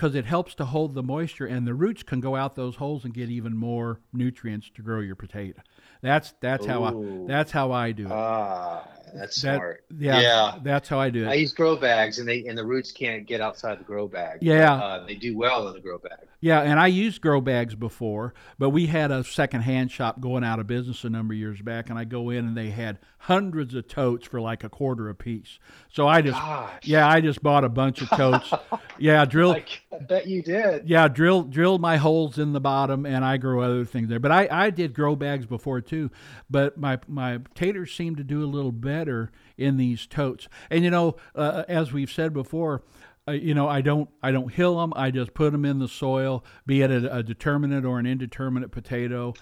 [0.00, 3.04] because it helps to hold the moisture and the roots can go out those holes
[3.04, 5.60] and get even more nutrients to grow your potato.
[6.00, 8.10] That's that's how I that's how I do it.
[8.12, 9.84] Ah, that's That- smart.
[9.98, 10.58] yeah, yeah.
[10.62, 11.28] that's how I do it.
[11.28, 14.38] I use grow bags, and they and the roots can't get outside the grow bag.
[14.40, 14.72] Yeah.
[14.72, 16.26] uh, they do well in the grow bag.
[16.40, 20.58] Yeah, and I used grow bags before, but we had a secondhand shop going out
[20.58, 23.74] of business a number of years back, and I go in and they had hundreds
[23.74, 25.58] of totes for like a quarter a piece.
[25.92, 28.50] So I just Gosh, yeah, I just bought a bunch of totes.
[28.98, 30.88] yeah, drill I, I bet you did.
[30.88, 34.20] yeah, drill drill my holes in the bottom, and I grow other things there.
[34.20, 36.10] But I, I did grow bags before too.
[36.48, 40.48] But my my taters seem to do a little better in these totes.
[40.70, 42.82] And you know, uh, as we've said before,
[43.30, 44.92] uh, you know, I don't I don't hill them.
[44.96, 48.70] I just put them in the soil, be it a, a determinate or an indeterminate
[48.70, 49.34] potato,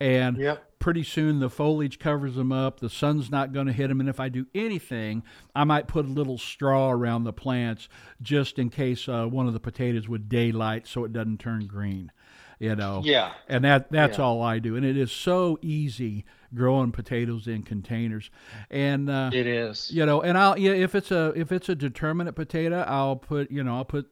[0.00, 0.78] and Yep.
[0.78, 2.80] pretty soon the foliage covers them up.
[2.80, 5.22] The sun's not going to hit them, and if I do anything,
[5.54, 7.88] I might put a little straw around the plants
[8.20, 12.12] just in case uh, one of the potatoes would daylight, so it doesn't turn green.
[12.58, 13.02] You know.
[13.04, 13.32] Yeah.
[13.48, 14.24] And that that's Yeah.
[14.24, 18.30] all I do, and it is so easy growing potatoes in containers,
[18.70, 19.90] and uh, It is.
[19.92, 23.50] you know, and I'll yeah, if it's a if it's a determinate potato, I'll put
[23.50, 24.08] you know I'll put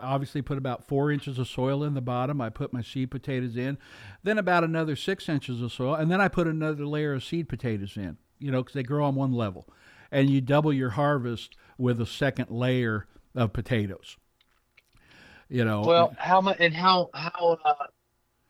[0.00, 2.40] obviously put about four inches of soil in the bottom.
[2.40, 3.78] I put my seed potatoes in,
[4.22, 7.48] then about another six inches of soil, and then I put another layer of seed
[7.48, 8.16] potatoes in.
[8.38, 9.68] You know, because they grow on one level,
[10.10, 14.16] and you double your harvest with a second layer of potatoes.
[15.48, 17.74] You know, Well, how much and how how uh,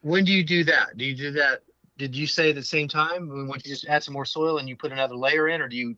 [0.00, 0.96] when do you do that?
[0.96, 1.62] Do you do that?
[1.98, 3.46] Did you say at the same time?
[3.48, 5.76] Once you just add some more soil and you put another layer in, or do
[5.76, 5.96] you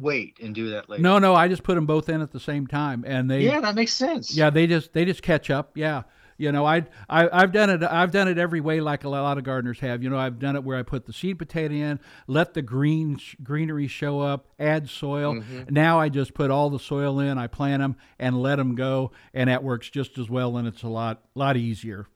[0.00, 1.02] wait and do that later?
[1.02, 3.60] no, no, I just put them both in at the same time, and they Yeah,
[3.60, 4.34] that makes sense.
[4.34, 5.76] Yeah, they just they just catch up.
[5.76, 6.02] Yeah,
[6.40, 7.82] You know, I, I I've done it.
[7.82, 10.02] I've done it every way, like a lot of gardeners have.
[10.02, 13.20] You know, I've done it where I put the seed potato in, let the green
[13.42, 15.34] greenery show up, add soil.
[15.34, 15.74] Mm-hmm.
[15.74, 19.12] Now I just put all the soil in, I plant them, and let them go,
[19.34, 22.06] and that works just as well, and it's a lot lot easier,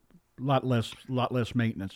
[0.41, 1.95] lot less lot less maintenance.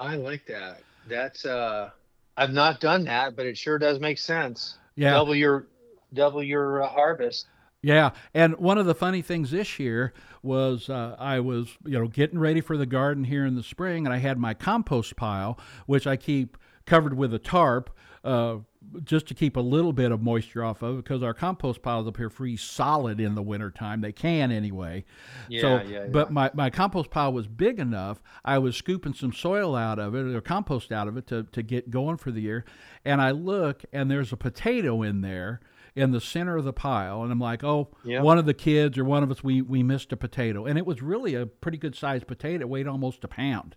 [0.00, 0.80] I like that.
[1.08, 1.90] That's uh,
[2.38, 4.78] I've not done that, but it sure does make sense.
[4.96, 5.66] Yeah, double your
[6.14, 7.48] double your uh, harvest.
[7.80, 10.12] Yeah, and one of the funny things this year
[10.42, 14.04] was uh, I was you know getting ready for the garden here in the spring,
[14.04, 16.56] and I had my compost pile, which I keep
[16.86, 17.90] covered with a tarp.
[18.24, 18.58] Uh,
[19.04, 22.16] just to keep a little bit of moisture off of because our compost piles up
[22.16, 24.00] here freeze solid in the wintertime.
[24.00, 25.04] They can anyway.
[25.48, 26.06] Yeah, so, yeah, yeah.
[26.06, 28.22] But my, my compost pile was big enough.
[28.44, 31.62] I was scooping some soil out of it or compost out of it to, to
[31.62, 32.64] get going for the year.
[33.04, 35.60] And I look and there's a potato in there
[35.98, 38.22] in the center of the pile, and I'm like, oh, yep.
[38.22, 40.86] one of the kids or one of us, we we missed a potato, and it
[40.86, 43.74] was really a pretty good sized potato, weighed almost a pound.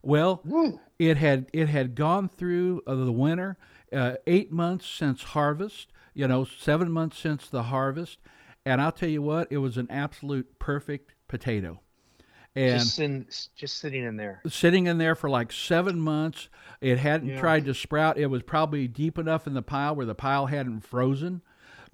[0.00, 0.80] Well, Woo.
[0.98, 3.58] it had it had gone through uh, the winter,
[3.92, 8.18] uh, eight months since harvest, you know, seven months since the harvest,
[8.64, 11.80] and I'll tell you what, it was an absolute perfect potato
[12.56, 16.48] and just, in, just sitting in there sitting in there for like seven months
[16.80, 17.38] it hadn't yeah.
[17.38, 20.80] tried to sprout it was probably deep enough in the pile where the pile hadn't
[20.80, 21.42] frozen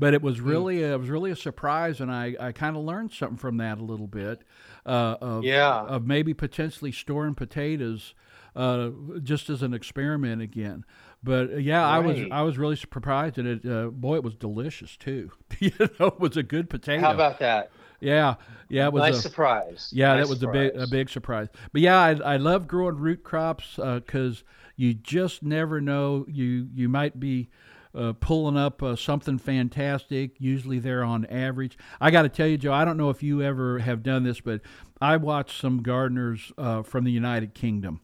[0.03, 0.48] but it was hmm.
[0.48, 0.92] really mm.
[0.92, 3.84] it was really a surprise, and I, I kind of learned something from that a
[3.84, 4.42] little bit.
[4.84, 5.82] Uh, of, yeah.
[5.82, 8.12] Of maybe potentially storing potatoes
[8.57, 8.90] uh,
[9.22, 10.84] just as an experiment again.
[11.22, 11.94] But uh, yeah, right.
[11.94, 15.30] I was I was really surprised, and it uh, boy, it was delicious too.
[15.61, 17.00] you know, it was a good potato.
[17.00, 17.70] How about that?
[18.00, 18.34] Yeah,
[18.68, 19.90] yeah, it was nice a surprise.
[19.92, 20.70] Yeah, nice that was surprise.
[20.70, 21.46] a big a big surprise.
[21.72, 26.26] But yeah, I I love growing root crops because uh, you just never know.
[26.28, 27.50] You you might be
[27.95, 30.32] uh, pulling up uh, something fantastic.
[30.38, 31.76] Usually they're on average.
[32.01, 34.40] I got to tell you, Joe, I don't know if you ever have done this,
[34.40, 34.61] but
[35.01, 38.01] I watched some gardeners uh, from the United Kingdom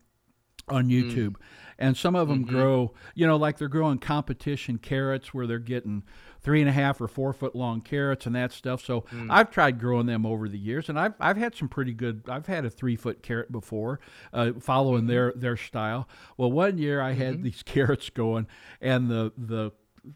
[0.69, 0.91] on hmm.
[0.91, 1.31] YouTube.
[1.31, 1.37] Mm.
[1.79, 2.57] And some of them mm-hmm.
[2.57, 6.03] grow, you know, like they're growing competition carrots where they're getting
[6.41, 8.85] three and a half or four foot long carrots and that stuff.
[8.85, 9.29] So mm.
[9.31, 12.23] I've tried growing them over the years, and I've I've had some pretty good.
[12.29, 14.01] I've had a three foot carrot before,
[14.33, 15.09] uh, following mm-hmm.
[15.09, 16.09] their their style.
[16.37, 17.43] Well, one year I had mm-hmm.
[17.43, 18.47] these carrots going,
[18.81, 19.73] and the the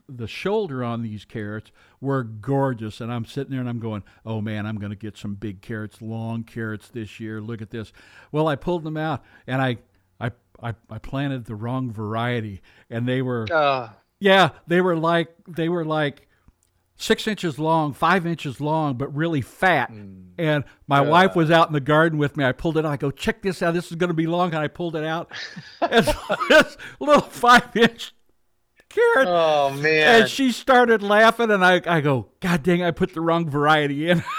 [0.09, 4.41] the shoulder on these carrots were gorgeous and i'm sitting there and i'm going oh
[4.41, 7.93] man i'm going to get some big carrots long carrots this year look at this
[8.31, 9.77] well i pulled them out and i
[10.23, 10.31] i
[10.63, 13.91] i, I planted the wrong variety and they were uh.
[14.21, 16.29] yeah they were like they were like
[17.03, 19.91] six inches long, five inches long, but really fat.
[19.91, 20.29] Mm.
[20.39, 22.45] And my wife was out in the garden with me.
[22.45, 22.93] I pulled it out.
[22.93, 23.75] I go, check this out.
[23.75, 24.55] This is going to be long.
[24.55, 25.31] And I pulled it out.
[25.81, 26.13] and it's
[26.49, 28.15] this little five inch
[28.89, 29.29] carrot.
[29.29, 30.23] Oh man!
[30.23, 32.83] And she started laughing, and I, I go, God dang!
[32.83, 34.23] I put the wrong variety in.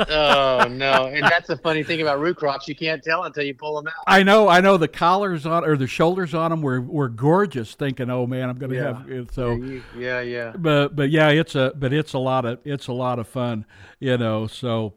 [0.00, 1.06] oh no!
[1.06, 3.88] And that's the funny thing about root crops; you can't tell until you pull them
[3.88, 4.04] out.
[4.06, 4.76] I know, I know.
[4.76, 7.74] The collars on or the shoulders on them were, were gorgeous.
[7.74, 8.98] Thinking, oh man, I'm gonna yeah.
[8.98, 9.32] have it.
[9.32, 10.52] So yeah, you, yeah, yeah.
[10.56, 13.64] But but yeah, it's a but it's a lot of it's a lot of fun,
[13.98, 14.46] you know.
[14.46, 14.94] So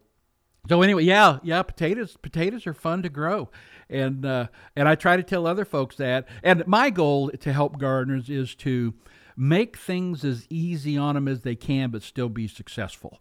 [0.68, 1.64] so anyway, yeah, yeah.
[1.64, 3.50] Potatoes potatoes are fun to grow,
[3.90, 6.28] and uh, and I try to tell other folks that.
[6.44, 8.94] And my goal to help gardeners is to
[9.36, 13.20] make things as easy on them as they can, but still be successful.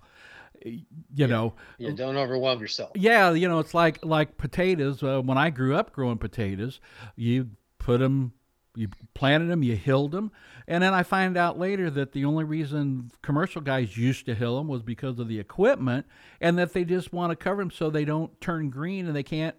[0.64, 0.82] You
[1.14, 1.26] yeah.
[1.26, 2.92] know, yeah, don't overwhelm yourself.
[2.94, 5.02] Yeah, you know, it's like like potatoes.
[5.02, 6.80] Uh, when I grew up growing potatoes,
[7.16, 8.32] you put them
[8.78, 10.30] you planted them, you hilled them,
[10.68, 14.56] and then I find out later that the only reason commercial guys used to hill
[14.56, 16.06] them was because of the equipment,
[16.40, 19.24] and that they just want to cover them so they don't turn green and they
[19.24, 19.56] can't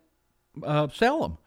[0.64, 1.38] uh, sell them.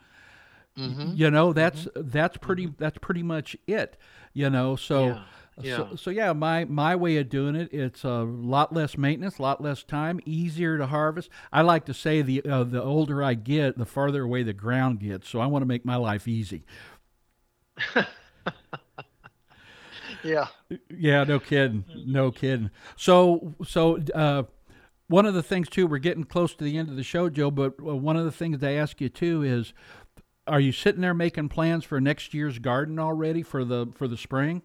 [0.77, 1.13] Mm-hmm.
[1.15, 2.11] You know, that's mm-hmm.
[2.11, 2.83] that's pretty mm-hmm.
[2.83, 3.97] that's pretty much it.
[4.35, 5.07] You know, so.
[5.07, 5.23] Yeah.
[5.61, 5.77] Yeah.
[5.77, 9.43] So, so, yeah, my my way of doing it, it's a lot less maintenance, a
[9.43, 11.29] lot less time, easier to harvest.
[11.53, 15.01] I like to say the uh, the older I get, the farther away the ground
[15.01, 15.29] gets.
[15.29, 16.65] So I want to make my life easy.
[20.23, 20.47] yeah.
[20.89, 21.85] Yeah, no kidding.
[22.07, 22.71] No kidding.
[22.97, 24.45] So so uh,
[25.09, 27.51] one of the things too, we're getting close to the end of the show, Joe.
[27.51, 29.75] But uh, one of the things I ask you too is,
[30.47, 34.17] are you sitting there making plans for next year's garden already for the for the
[34.17, 34.63] spring?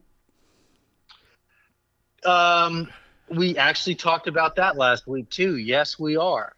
[2.27, 2.89] Um,
[3.29, 5.57] we actually talked about that last week too.
[5.57, 6.53] Yes, we are.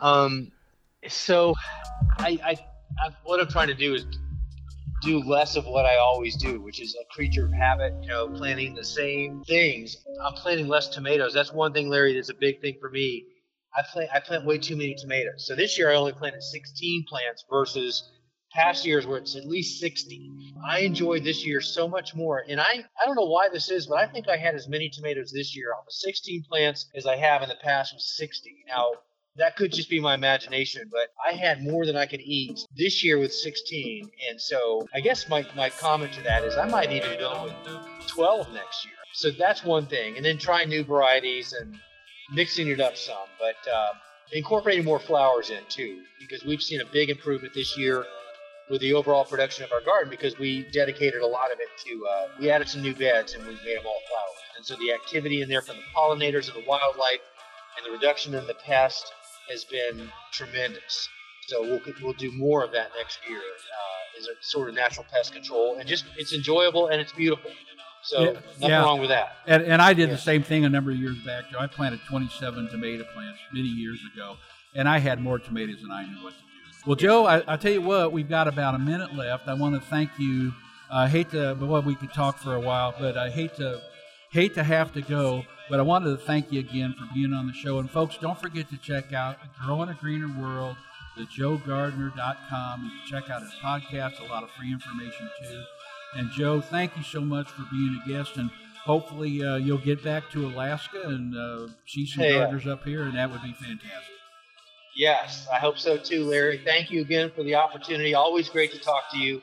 [0.00, 0.50] Um,
[1.08, 1.54] so
[2.18, 2.50] I, I,
[2.98, 4.04] I what I'm trying to do is
[5.02, 8.28] do less of what I always do, which is a creature of habit, you know,
[8.28, 9.96] planting the same things.
[10.24, 11.32] I'm planting less tomatoes.
[11.32, 13.26] That's one thing, Larry, that's a big thing for me.
[13.76, 15.46] I plant I plant way too many tomatoes.
[15.46, 18.10] So this year I only planted 16 plants versus
[18.54, 20.30] past years where it's at least 60.
[20.66, 22.44] I enjoyed this year so much more.
[22.48, 24.88] And I, I don't know why this is, but I think I had as many
[24.88, 28.64] tomatoes this year off of 16 plants as I have in the past with 60.
[28.68, 28.92] Now,
[29.36, 33.02] that could just be my imagination, but I had more than I could eat this
[33.02, 34.10] year with 16.
[34.28, 38.06] And so I guess my, my comment to that is I might even go with
[38.08, 38.94] 12 next year.
[39.14, 40.16] So that's one thing.
[40.16, 41.78] And then try new varieties and
[42.32, 43.92] mixing it up some, but uh,
[44.32, 48.04] incorporating more flowers in too, because we've seen a big improvement this year
[48.72, 52.06] with the overall production of our garden because we dedicated a lot of it to,
[52.06, 54.40] uh, we added some new beds and we made them all flowers.
[54.56, 57.20] And so the activity in there from the pollinators and the wildlife
[57.76, 59.12] and the reduction in the pest
[59.50, 61.06] has been tremendous.
[61.48, 65.04] So we'll, we'll do more of that next year uh, as a sort of natural
[65.12, 65.76] pest control.
[65.78, 67.50] And just, it's enjoyable and it's beautiful.
[68.04, 68.82] So yeah, nothing yeah.
[68.82, 69.36] wrong with that.
[69.46, 70.14] And, and I did yeah.
[70.14, 71.44] the same thing a number of years back.
[71.58, 74.36] I planted 27 tomato plants many years ago,
[74.74, 76.51] and I had more tomatoes than I knew what to do.
[76.84, 79.46] Well, Joe, I, I tell you what, we've got about a minute left.
[79.46, 80.52] I want to thank you.
[80.90, 83.80] I hate to, well, we could talk for a while, but I hate to
[84.32, 85.44] hate to have to go.
[85.70, 87.78] But I wanted to thank you again for being on the show.
[87.78, 90.76] And folks, don't forget to check out Growing a Greener World,
[91.16, 92.82] the joegardener.com.
[92.84, 95.62] You can check out his podcast, a lot of free information too.
[96.16, 98.50] And Joe, thank you so much for being a guest, and
[98.84, 103.04] hopefully uh, you'll get back to Alaska and uh, see some hey, gardeners up here,
[103.04, 104.14] and that would be fantastic.
[104.94, 106.58] Yes, I hope so too, Larry.
[106.64, 108.14] Thank you again for the opportunity.
[108.14, 109.40] Always great to talk to you,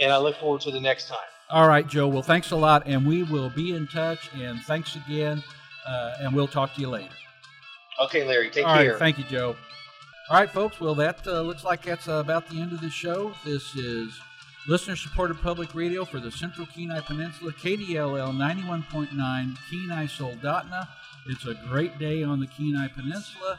[0.00, 1.18] and I look forward to the next time.
[1.50, 2.08] All right, Joe.
[2.08, 4.30] Well, thanks a lot, and we will be in touch.
[4.34, 5.42] And thanks again,
[5.86, 7.10] uh, and we'll talk to you later.
[8.02, 8.50] Okay, Larry.
[8.50, 8.92] Take All care.
[8.92, 9.56] Right, thank you, Joe.
[10.30, 10.80] All right, folks.
[10.80, 13.34] Well, that uh, looks like that's uh, about the end of the show.
[13.44, 14.18] This is
[14.68, 20.86] Listener supported public radio for the Central Kenai Peninsula, KDLL 91.9, Kenai Soldotna.
[21.26, 23.58] It's a great day on the Kenai Peninsula.